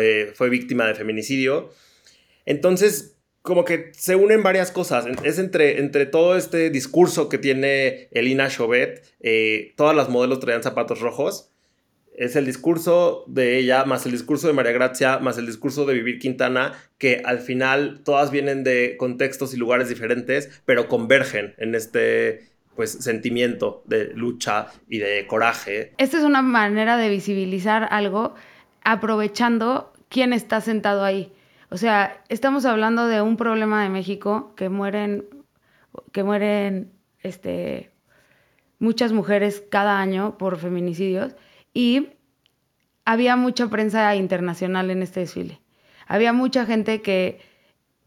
eh, 0.00 0.32
fue 0.34 0.48
víctima 0.48 0.86
de 0.86 0.94
feminicidio. 0.94 1.70
Entonces, 2.46 3.16
como 3.42 3.64
que 3.64 3.90
se 3.94 4.16
unen 4.16 4.42
varias 4.42 4.70
cosas. 4.70 5.06
Es 5.24 5.38
entre, 5.38 5.80
entre 5.80 6.06
todo 6.06 6.36
este 6.36 6.70
discurso 6.70 7.28
que 7.28 7.38
tiene 7.38 8.08
Elina 8.10 8.48
Chauvet, 8.48 9.04
eh, 9.20 9.72
todas 9.76 9.96
las 9.96 10.08
modelos 10.08 10.40
traían 10.40 10.62
zapatos 10.62 11.00
rojos. 11.00 11.50
Es 12.14 12.36
el 12.36 12.44
discurso 12.44 13.24
de 13.28 13.56
ella, 13.56 13.84
más 13.84 14.04
el 14.04 14.12
discurso 14.12 14.46
de 14.46 14.52
María 14.52 14.72
Gracia, 14.72 15.20
más 15.20 15.38
el 15.38 15.46
discurso 15.46 15.86
de 15.86 15.94
Vivir 15.94 16.18
Quintana, 16.18 16.74
que 16.98 17.22
al 17.24 17.38
final 17.38 18.02
todas 18.04 18.30
vienen 18.30 18.62
de 18.62 18.96
contextos 18.98 19.54
y 19.54 19.56
lugares 19.56 19.88
diferentes, 19.88 20.50
pero 20.66 20.86
convergen 20.86 21.54
en 21.56 21.74
este, 21.74 22.49
pues 22.80 22.92
sentimiento 22.92 23.82
de 23.84 24.14
lucha 24.14 24.68
y 24.88 25.00
de 25.00 25.26
coraje. 25.26 25.92
Esta 25.98 26.16
es 26.16 26.24
una 26.24 26.40
manera 26.40 26.96
de 26.96 27.10
visibilizar 27.10 27.86
algo 27.90 28.34
aprovechando 28.82 29.92
quién 30.08 30.32
está 30.32 30.62
sentado 30.62 31.04
ahí. 31.04 31.30
O 31.68 31.76
sea, 31.76 32.24
estamos 32.30 32.64
hablando 32.64 33.06
de 33.06 33.20
un 33.20 33.36
problema 33.36 33.82
de 33.82 33.90
México 33.90 34.54
que 34.56 34.70
mueren, 34.70 35.26
que 36.10 36.24
mueren 36.24 36.90
este, 37.18 37.90
muchas 38.78 39.12
mujeres 39.12 39.62
cada 39.70 40.00
año 40.00 40.38
por 40.38 40.56
feminicidios 40.56 41.36
y 41.74 42.08
había 43.04 43.36
mucha 43.36 43.68
prensa 43.68 44.16
internacional 44.16 44.90
en 44.90 45.02
este 45.02 45.20
desfile. 45.20 45.60
Había 46.06 46.32
mucha 46.32 46.64
gente 46.64 47.02
que 47.02 47.42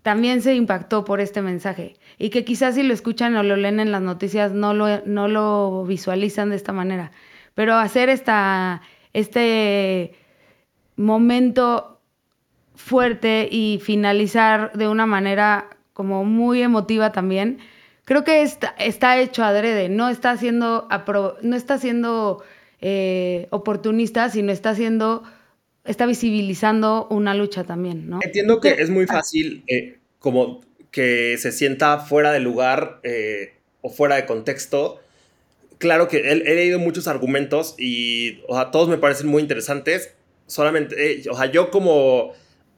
también 0.02 0.42
se 0.42 0.56
impactó 0.56 1.06
por 1.06 1.22
este 1.22 1.44
mensaje 1.44 1.96
y 2.18 2.30
que 2.30 2.46
quizás 2.46 2.76
si 2.76 2.84
lo 2.84 2.94
escuchan 2.94 3.36
o 3.36 3.44
lo 3.44 3.56
leen 3.56 3.80
en 3.80 3.92
las 3.92 4.02
noticias 4.02 4.52
no 4.52 4.74
lo, 4.74 5.06
no 5.06 5.28
lo 5.28 5.86
visualizan 5.86 6.50
de 6.50 6.56
esta 6.56 6.74
manera. 6.74 7.12
Pero 7.56 7.76
hacer 7.76 8.10
esta, 8.10 8.82
este 9.14 10.14
momento 10.96 12.00
fuerte 12.76 13.48
y 13.52 13.80
finalizar 13.84 14.74
de 14.74 14.88
una 14.88 15.06
manera 15.06 15.70
como 15.94 16.26
muy 16.26 16.62
emotiva 16.62 17.12
también, 17.12 17.60
creo 18.06 18.24
que 18.24 18.42
está, 18.42 18.76
está 18.80 19.20
hecho 19.20 19.44
adrede, 19.44 19.90
no 19.90 20.10
está 20.10 20.36
siendo, 20.38 20.88
no 21.42 21.56
está 21.56 21.78
siendo 21.78 22.44
eh, 22.82 23.48
oportunista, 23.52 24.30
sino 24.30 24.52
está 24.52 24.72
haciendo, 24.72 25.24
está 25.86 26.06
visibilizando 26.06 27.08
una 27.10 27.36
lucha 27.36 27.64
también, 27.64 28.10
¿no? 28.10 28.20
Entiendo 28.24 28.60
que 28.60 28.72
es 28.72 28.90
muy 28.90 29.06
fácil 29.06 29.64
eh, 29.68 30.00
como 30.20 30.62
que 30.94 31.38
se 31.40 31.52
sienta 31.52 31.98
fuera 31.98 32.32
de 32.32 32.40
lugar 32.40 33.00
eh, 33.04 33.56
o 33.82 33.90
fuera 33.90 34.16
de 34.16 34.26
contexto. 34.26 35.02
Claro 35.80 36.08
que 36.08 36.20
he, 36.20 36.32
he, 36.32 36.56
leído 36.56 36.78
muchos 36.78 37.08
argumentos 37.08 37.74
y 37.80 38.42
o 38.48 38.66
todos 38.68 38.88
me 38.88 39.00
parecen 39.00 39.28
muy 39.28 39.42
interesantes. 39.42 40.14
Solamente, 40.46 41.24
o 41.30 41.36
sea, 41.36 41.48
yo 41.48 41.72
como 41.72 42.34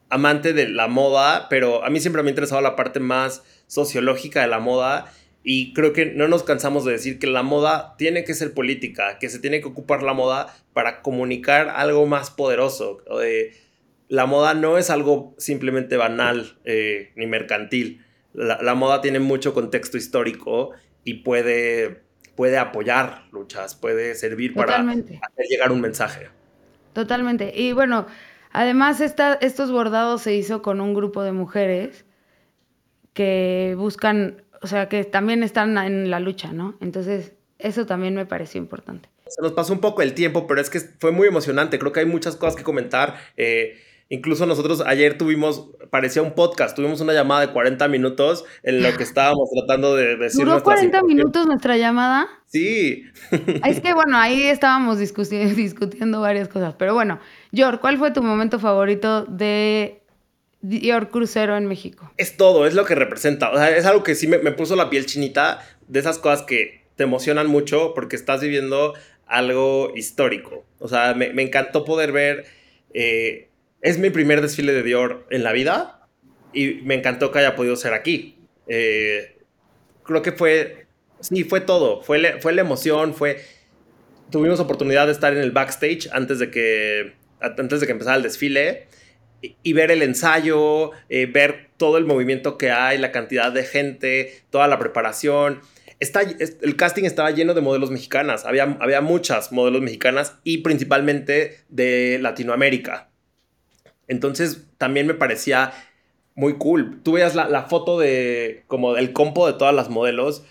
amante 0.10 0.54
de 0.54 0.70
la 0.70 0.88
moda, 0.88 1.48
pero 1.50 1.84
a 1.84 1.90
mí 1.90 2.00
siempre 2.00 2.24
me 2.24 2.30
ha 2.30 2.32
interesado 2.32 2.62
la 2.62 2.78
parte 2.78 3.02
más 3.02 3.44
sociológica 3.68 4.42
de 4.42 4.48
la 4.48 4.60
moda 4.60 5.12
y 5.44 5.74
creo 5.74 5.92
que 5.92 6.06
no 6.06 6.30
nos 6.30 6.44
cansamos 6.44 6.86
de 6.86 6.94
decir 6.94 7.20
que 7.20 7.28
la 7.28 7.44
moda 7.44 7.96
tiene 7.98 8.24
que 8.24 8.34
ser 8.34 8.54
política, 8.54 9.20
que 9.20 9.30
se 9.30 9.40
tiene 9.40 9.60
que 9.60 9.68
ocupar 9.68 10.04
la 10.04 10.14
moda 10.14 10.56
para 10.74 11.02
comunicar 11.02 11.68
algo 11.70 12.06
más 12.06 12.32
poderoso. 12.32 13.04
la 14.08 14.26
moda 14.26 14.54
no 14.54 14.78
es 14.78 14.90
algo 14.90 15.36
simplemente 15.38 15.98
banal 15.98 16.58
eh, 16.64 17.12
ni 17.16 17.28
mercantil. 17.28 18.05
La, 18.36 18.76
moda 18.76 19.02
tiene 19.02 19.20
mucho 19.20 19.54
contexto 19.54 19.98
histórico 19.98 20.72
y 21.04 21.16
puede, 21.16 22.04
puede 22.36 22.58
apoyar 22.58 23.24
luchas, 23.32 23.76
puede 23.76 24.16
servir 24.16 24.54
para 24.54 24.80
hacer 24.80 25.46
llegar 25.50 25.72
un 25.72 25.82
mensaje. 25.82 26.30
Totalmente. 26.94 27.54
Y 27.56 27.72
bueno, 27.72 28.08
además 28.52 29.02
estos 29.02 29.72
bordados 29.72 30.22
se 30.22 30.36
hizo 30.36 30.62
con 30.62 30.82
un 30.82 30.94
grupo 30.94 31.24
de 31.24 31.32
mujeres 31.32 32.06
que 33.14 33.76
buscan 33.78 34.46
o 34.66 34.68
sea, 34.68 34.90
que 34.90 35.04
también 35.04 35.44
están 35.44 35.78
en 35.78 36.10
la 36.10 36.20
lucha, 36.20 36.52
¿no? 36.52 36.76
Entonces, 36.82 37.34
eso 37.60 37.86
también 37.86 38.16
me 38.16 38.26
pareció 38.26 38.60
importante. 38.60 39.10
Se 39.28 39.40
nos 39.42 39.52
pasó 39.52 39.74
un 39.74 39.80
poco 39.80 40.02
el 40.02 40.16
tiempo, 40.16 40.48
pero 40.48 40.60
es 40.60 40.72
que 40.72 40.80
fue 40.80 41.12
muy 41.12 41.28
emocionante. 41.28 41.78
Creo 41.78 41.92
que 41.92 42.00
hay 42.00 42.08
muchas 42.08 42.36
cosas 42.36 42.56
que 42.56 42.64
comentar. 42.64 43.16
Eh, 43.38 43.78
incluso 44.10 44.46
nosotros 44.46 44.84
ayer 44.86 45.18
tuvimos, 45.18 45.70
parecía 45.90 46.22
un 46.22 46.34
podcast, 46.34 46.76
tuvimos 46.76 47.02
una 47.02 47.14
llamada 47.14 47.42
de 47.42 47.54
40 47.54 47.88
minutos 47.88 48.46
en 48.64 48.84
lo 48.84 48.96
que 48.96 49.04
estábamos 49.04 49.50
tratando 49.52 49.96
de 49.96 50.18
decir. 50.18 50.46
¿Duró 50.46 50.62
40 50.62 51.04
minutos 51.04 51.48
nuestra 51.48 51.78
llamada? 51.78 52.28
Sí. 52.46 53.04
Es 53.66 53.82
que 53.82 53.94
bueno, 53.94 54.18
ahí 54.18 54.44
estábamos 54.44 55.00
discutiendo, 55.00 55.56
discutiendo 55.56 56.22
varias 56.22 56.48
cosas. 56.48 56.76
Pero 56.78 56.94
bueno, 56.94 57.20
George, 57.54 57.80
¿cuál 57.80 57.98
fue 57.98 58.12
tu 58.12 58.22
momento 58.22 58.60
favorito 58.60 59.26
de 59.26 60.02
Dior 60.68 61.10
Crucero 61.10 61.56
en 61.58 61.68
México. 61.68 62.12
Es 62.18 62.38
todo, 62.38 62.66
es 62.66 62.74
lo 62.74 62.86
que 62.86 62.96
representa. 62.96 63.52
O 63.52 63.58
sea, 63.58 63.76
es 63.76 63.86
algo 63.86 64.04
que 64.04 64.16
sí 64.16 64.28
me, 64.28 64.40
puso 64.52 64.76
la 64.76 64.90
piel 64.90 65.06
chinita 65.06 65.60
de 65.88 66.00
esas 66.00 66.18
cosas 66.18 66.42
que 66.42 66.82
te 66.96 67.04
emocionan 67.04 67.48
mucho 67.48 67.94
porque 67.94 68.16
estás 68.16 68.42
viviendo 68.42 68.96
algo 69.28 69.92
histórico. 69.96 70.66
O 70.80 70.88
sea, 70.88 71.14
me, 71.14 71.30
encantó 71.42 71.86
poder 71.86 72.12
ver. 72.12 72.46
Eh, 72.94 73.50
es 73.86 74.00
mi 74.00 74.10
primer 74.10 74.42
desfile 74.42 74.74
de 74.74 74.82
Dior 74.82 75.28
en 75.30 75.44
la 75.44 75.52
vida 75.52 76.08
y 76.54 76.82
me 76.84 76.96
encantó 76.96 77.32
que 77.32 77.38
haya 77.38 77.56
podido 77.56 77.76
ser 77.76 77.94
aquí. 77.94 78.40
Eh, 78.68 79.38
creo 80.04 80.24
que 80.24 80.32
fue. 80.32 80.88
Sí, 81.20 81.44
fue 81.44 81.62
todo. 81.62 82.02
Fue, 82.02 82.42
fue 82.42 82.54
la 82.54 82.62
emoción, 82.62 83.14
fue. 83.14 83.42
Tuvimos 84.32 84.60
oportunidad 84.60 85.06
de 85.06 85.12
estar 85.12 85.34
en 85.34 85.40
el 85.40 85.52
backstage 85.52 86.10
antes 86.12 86.40
de 86.40 86.50
que, 86.50 87.14
antes 87.40 87.80
de 87.80 87.86
que 87.86 87.92
empezara 87.92 88.18
el 88.18 88.24
desfile 88.24 88.88
y 89.62 89.74
ver 89.74 89.92
el 89.92 90.02
ensayo, 90.02 90.90
eh, 91.10 91.28
ver 91.28 91.70
todo 91.78 92.00
el 92.00 92.06
movimiento 92.06 92.58
que 92.58 92.72
hay, 92.72 92.98
la 92.98 93.12
cantidad 93.12 93.52
de 93.52 93.66
gente, 93.66 94.42
toda 94.50 94.68
la 94.68 94.80
preparación. 94.80 95.62
Está, 96.00 96.22
el 96.22 96.76
casting 96.76 97.04
estaba 97.04 97.30
lleno 97.30 97.54
de 97.54 97.62
modelos 97.62 97.92
mexicanas, 97.92 98.46
había, 98.46 98.78
había 98.80 99.02
muchas 99.02 99.52
modelos 99.52 99.84
mexicanas 99.84 100.40
y 100.44 100.58
principalmente 100.60 101.60
de 101.70 102.18
Latinoamérica. 102.20 103.12
Entonces 104.08 104.68
también 104.78 105.08
me 105.08 105.14
parecía 105.14 105.74
muy 106.36 106.58
cool. 106.58 107.02
Tú 107.04 107.14
veías 107.14 107.36
la, 107.36 107.64
foto 107.64 108.00
de 108.00 108.64
como 108.68 108.94
del 108.94 109.14
compo 109.14 109.48
de 109.48 109.54
todas 109.54 109.74
las 109.74 109.90
modelos 109.90 110.44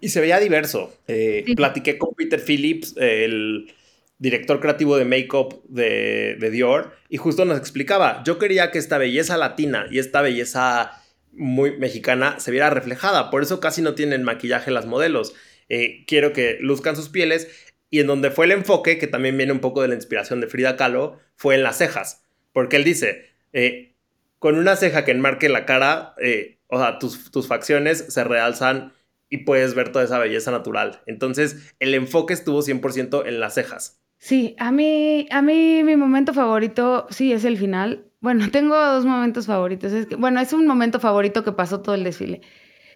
y 0.00 0.10
se 0.10 0.20
veía 0.20 0.38
diverso. 0.38 0.92
Eh, 1.08 1.44
platiqué 1.56 1.98
con 1.98 2.14
Peter 2.14 2.40
Phillips, 2.40 2.94
el 2.98 3.72
director 4.18 4.60
creativo 4.60 4.96
de 4.96 5.04
make-up 5.04 5.62
de, 5.68 6.36
Dior, 6.52 6.92
y 7.08 7.16
justo 7.16 7.44
nos 7.44 7.58
explicaba, 7.58 8.22
yo 8.24 8.38
quería 8.38 8.70
que 8.70 8.78
esta 8.78 8.98
belleza 8.98 9.36
latina 9.36 9.86
y 9.90 9.98
esta 9.98 10.22
belleza 10.22 11.02
muy 11.32 11.76
mexicana 11.78 12.38
se 12.38 12.50
viera 12.50 12.70
reflejada, 12.70 13.30
por 13.30 13.42
eso 13.42 13.60
casi 13.60 13.82
no 13.82 13.94
tienen 13.94 14.22
maquillaje 14.22 14.70
las 14.70 14.86
modelos. 14.86 15.34
Eh, 15.68 16.04
quiero 16.06 16.32
que 16.32 16.58
luzcan 16.60 16.96
sus 16.96 17.08
pieles 17.08 17.48
y 17.90 18.00
en 18.00 18.06
donde 18.06 18.30
fue 18.30 18.46
el 18.46 18.52
enfoque, 18.52 18.98
que 18.98 19.06
también 19.06 19.36
viene 19.36 19.52
un 19.52 19.60
poco 19.60 19.82
de 19.82 19.88
la 19.88 19.94
inspiración 19.94 20.40
de 20.40 20.46
Frida 20.46 20.76
Kahlo, 20.76 21.18
fue 21.36 21.54
en 21.54 21.62
las 21.62 21.78
cejas, 21.78 22.23
porque 22.54 22.76
él 22.76 22.84
dice, 22.84 23.26
eh, 23.52 23.92
con 24.38 24.56
una 24.56 24.76
ceja 24.76 25.04
que 25.04 25.10
enmarque 25.10 25.50
la 25.50 25.66
cara, 25.66 26.14
eh, 26.22 26.58
o 26.68 26.78
sea, 26.78 26.98
tus, 26.98 27.30
tus 27.30 27.46
facciones 27.46 28.06
se 28.08 28.24
realzan 28.24 28.94
y 29.28 29.38
puedes 29.38 29.74
ver 29.74 29.90
toda 29.90 30.04
esa 30.04 30.18
belleza 30.18 30.50
natural. 30.50 31.02
Entonces, 31.06 31.74
el 31.80 31.92
enfoque 31.92 32.32
estuvo 32.32 32.62
100% 32.62 33.26
en 33.26 33.40
las 33.40 33.54
cejas. 33.54 34.00
Sí, 34.18 34.54
a 34.58 34.70
mí, 34.70 35.26
a 35.30 35.42
mí 35.42 35.82
mi 35.82 35.96
momento 35.96 36.32
favorito 36.32 37.06
sí 37.10 37.32
es 37.32 37.44
el 37.44 37.58
final. 37.58 38.06
Bueno, 38.20 38.48
tengo 38.52 38.76
dos 38.76 39.04
momentos 39.04 39.46
favoritos. 39.46 39.92
Es 39.92 40.06
que, 40.06 40.16
bueno, 40.16 40.40
es 40.40 40.52
un 40.52 40.66
momento 40.66 41.00
favorito 41.00 41.44
que 41.44 41.52
pasó 41.52 41.80
todo 41.80 41.94
el 41.94 42.04
desfile. 42.04 42.40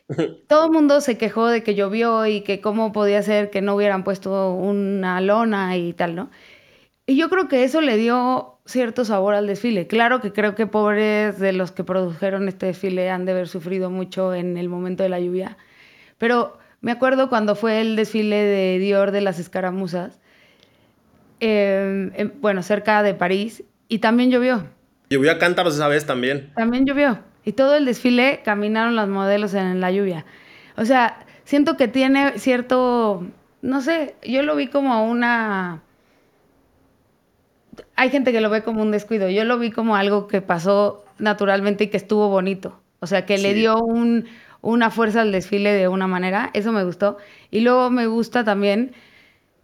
Todo 0.49 0.67
el 0.67 0.73
mundo 0.73 1.03
se 1.03 1.19
quejó 1.19 1.49
de 1.49 1.63
que 1.63 1.75
llovió 1.75 2.25
y 2.25 2.41
que 2.41 2.63
cómo 2.63 2.93
podía 2.93 3.23
ser 3.23 3.51
que 3.51 3.61
no 3.61 3.75
hubieran 3.75 4.05
puesto 4.05 4.55
una 4.55 5.21
lona 5.21 5.77
y 5.77 5.93
tal, 5.93 6.15
¿no? 6.15 6.31
Y 7.05 7.17
yo 7.17 7.29
creo 7.29 7.47
que 7.47 7.65
eso 7.65 7.83
le 7.83 7.99
dio 7.99 8.58
cierto 8.69 9.05
sabor 9.05 9.35
al 9.35 9.47
desfile. 9.47 9.87
Claro 9.87 10.21
que 10.21 10.33
creo 10.33 10.55
que 10.55 10.67
pobres 10.67 11.39
de 11.39 11.53
los 11.53 11.73
que 11.73 11.85
produjeron 11.85 12.49
este 12.49 12.67
desfile 12.67 13.11
han 13.11 13.25
de 13.25 13.33
haber 13.33 13.49
sufrido 13.49 13.91
mucho 13.91 14.35
en 14.35 14.57
el 14.57 14.69
momento 14.69 15.03
de 15.03 15.09
la 15.09 15.19
lluvia. 15.19 15.57
Pero 16.19 16.59
me 16.81 16.93
acuerdo 16.93 17.29
cuando 17.29 17.57
fue 17.57 17.81
el 17.81 17.97
desfile 17.97 18.37
de 18.37 18.79
Dior 18.79 19.11
de 19.11 19.23
las 19.23 19.39
escaramuzas 19.39 20.19
Em, 21.41 22.11
em, 22.15 22.33
bueno, 22.41 22.63
cerca 22.63 23.03
de 23.03 23.15
París, 23.15 23.63
y 23.89 23.99
también 23.99 24.31
llovió. 24.31 24.67
Llovió 25.11 25.33
a 25.33 25.39
cántaros 25.39 25.75
esa 25.75 25.89
vez 25.89 26.05
también. 26.05 26.53
También 26.57 26.85
llovió. 26.85 27.21
Y 27.45 27.53
todo 27.53 27.77
el 27.77 27.85
desfile 27.85 28.41
caminaron 28.45 28.97
los 28.97 29.09
modelos 29.09 29.55
en 29.55 29.81
la 29.81 29.91
lluvia. 29.91 30.25
O 30.77 30.85
sea, 30.85 31.21
siento 31.45 31.77
que 31.77 31.89
tiene 31.89 32.39
cierto, 32.39 33.27
no 33.63 33.81
sé, 33.81 34.17
yo 34.23 34.43
lo 34.43 34.57
vi 34.57 34.67
como 34.67 35.09
una... 35.09 35.83
Hay 37.97 38.11
gente 38.11 38.33
que 38.33 38.41
lo 38.41 38.51
ve 38.51 38.63
como 38.63 38.83
un 38.83 38.91
descuido, 38.91 39.29
yo 39.31 39.45
lo 39.45 39.59
vi 39.59 39.71
como 39.71 39.97
algo 39.97 40.29
que 40.29 40.41
pasó 40.41 41.05
naturalmente 41.19 41.85
y 41.85 41.89
que 41.89 41.97
estuvo 41.97 42.29
bonito. 42.29 42.81
O 43.01 43.07
sea, 43.07 43.27
que 43.27 43.39
le 43.39 43.55
dio 43.55 43.79
un, 43.79 44.27
una 44.61 44.91
fuerza 44.91 45.23
al 45.23 45.33
desfile 45.33 45.73
de 45.73 45.89
una 45.89 46.07
manera, 46.07 46.51
eso 46.55 46.73
me 46.73 46.85
gustó. 46.85 47.19
Y 47.51 47.61
luego 47.61 47.91
me 47.91 48.07
gusta 48.07 48.45
también 48.45 48.93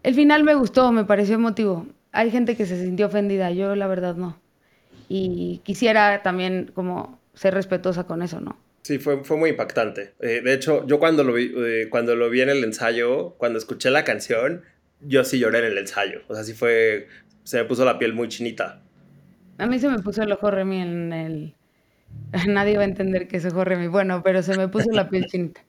el 0.04 0.14
final 0.14 0.44
me 0.44 0.54
gustó, 0.54 0.92
me 0.92 1.04
pareció 1.04 1.34
emotivo. 1.34 1.86
Hay 2.12 2.30
gente 2.30 2.56
que 2.56 2.66
se 2.66 2.80
sintió 2.80 3.06
ofendida, 3.06 3.50
yo 3.50 3.74
la 3.74 3.86
verdad 3.86 4.14
no. 4.14 4.38
Y 5.08 5.62
quisiera 5.64 6.22
también 6.22 6.70
como 6.74 7.18
ser 7.32 7.54
respetuosa 7.54 8.04
con 8.04 8.20
eso, 8.20 8.38
¿no? 8.38 8.58
Sí, 8.82 8.98
fue, 8.98 9.24
fue 9.24 9.38
muy 9.38 9.50
impactante. 9.50 10.12
Eh, 10.20 10.42
de 10.44 10.52
hecho, 10.52 10.86
yo 10.86 10.98
cuando 10.98 11.24
lo, 11.24 11.32
vi, 11.32 11.54
eh, 11.56 11.88
cuando 11.88 12.14
lo 12.16 12.28
vi 12.28 12.42
en 12.42 12.50
el 12.50 12.62
ensayo, 12.62 13.30
cuando 13.38 13.58
escuché 13.58 13.90
la 13.90 14.04
canción, 14.04 14.62
yo 15.00 15.24
sí 15.24 15.38
lloré 15.38 15.60
en 15.60 15.64
el 15.64 15.78
ensayo. 15.78 16.20
O 16.28 16.34
sea, 16.34 16.44
sí 16.44 16.52
fue, 16.52 17.08
se 17.44 17.58
me 17.58 17.64
puso 17.64 17.84
la 17.84 17.98
piel 17.98 18.12
muy 18.12 18.28
chinita. 18.28 18.82
A 19.58 19.66
mí 19.66 19.78
se 19.78 19.88
me 19.88 20.00
puso 20.00 20.22
el 20.22 20.32
ojo 20.32 20.50
Remy 20.50 20.80
en 20.80 21.12
el... 21.12 21.54
Nadie 22.48 22.76
va 22.76 22.82
a 22.82 22.86
entender 22.86 23.28
que 23.28 23.36
es 23.36 23.44
ojo 23.44 23.64
Remy. 23.64 23.86
Bueno, 23.86 24.22
pero 24.22 24.42
se 24.42 24.56
me 24.56 24.68
puso 24.68 24.90
la 24.90 25.08
piel 25.08 25.26
chinita. 25.26 25.62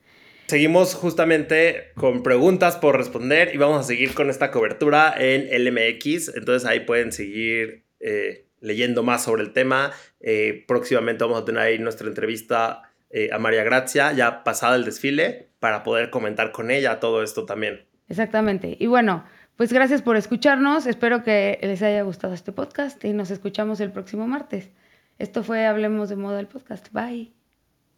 Seguimos 0.48 0.94
justamente 0.94 1.92
con 1.96 2.22
preguntas 2.22 2.78
por 2.78 2.98
responder 2.98 3.52
y 3.54 3.58
vamos 3.58 3.80
a 3.80 3.84
seguir 3.84 4.14
con 4.14 4.30
esta 4.30 4.52
cobertura 4.52 5.14
en 5.18 5.48
LMX. 5.64 6.36
Entonces 6.36 6.68
ahí 6.68 6.82
pueden 6.82 7.12
seguir 7.12 7.84
eh, 8.00 8.46
leyendo 8.62 9.02
más 9.02 9.24
sobre 9.24 9.44
el 9.44 9.54
tema. 9.54 9.92
Eh, 10.20 10.64
próximamente 10.68 11.24
vamos 11.24 11.42
a 11.42 11.46
tener 11.46 11.62
ahí 11.62 11.80
nuestra 11.80 12.08
entrevista 12.08 12.84
eh, 13.10 13.30
a 13.32 13.40
María 13.40 13.64
Gracia, 13.64 14.12
ya 14.14 14.44
pasada 14.44 14.76
el 14.76 14.86
desfile, 14.86 15.50
para 15.60 15.84
poder 15.84 16.12
comentar 16.12 16.52
con 16.52 16.70
ella 16.70 17.00
todo 17.00 17.24
esto 17.24 17.46
también. 17.46 17.86
Exactamente. 18.08 18.78
Y 18.80 18.86
bueno, 18.86 19.26
pues 19.58 19.72
gracias 19.72 20.02
por 20.02 20.18
escucharnos. 20.18 20.86
Espero 20.86 21.24
que 21.24 21.60
les 21.62 21.82
haya 21.82 22.02
gustado 22.04 22.34
este 22.34 22.52
podcast 22.52 23.04
y 23.06 23.14
nos 23.14 23.32
escuchamos 23.32 23.80
el 23.80 23.92
próximo 23.92 24.28
martes. 24.28 24.70
Esto 25.18 25.44
fue 25.44 25.66
Hablemos 25.66 26.10
de 26.10 26.16
Moda 26.16 26.40
el 26.40 26.48
podcast. 26.48 26.88
Bye. 26.92 27.34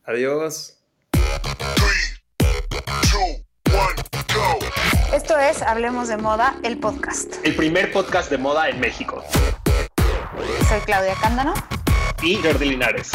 Adiós. 0.05 0.77
Esto 5.13 5.37
es 5.39 5.61
Hablemos 5.61 6.07
de 6.09 6.17
Moda, 6.17 6.55
el 6.63 6.77
podcast. 6.77 7.35
El 7.43 7.55
primer 7.55 7.91
podcast 7.91 8.29
de 8.29 8.37
moda 8.37 8.69
en 8.69 8.79
México. 8.79 9.23
Soy 10.69 10.79
Claudia 10.85 11.15
Cándano. 11.21 11.53
Y 12.21 12.35
Jordi 12.35 12.69
Linares. 12.69 13.11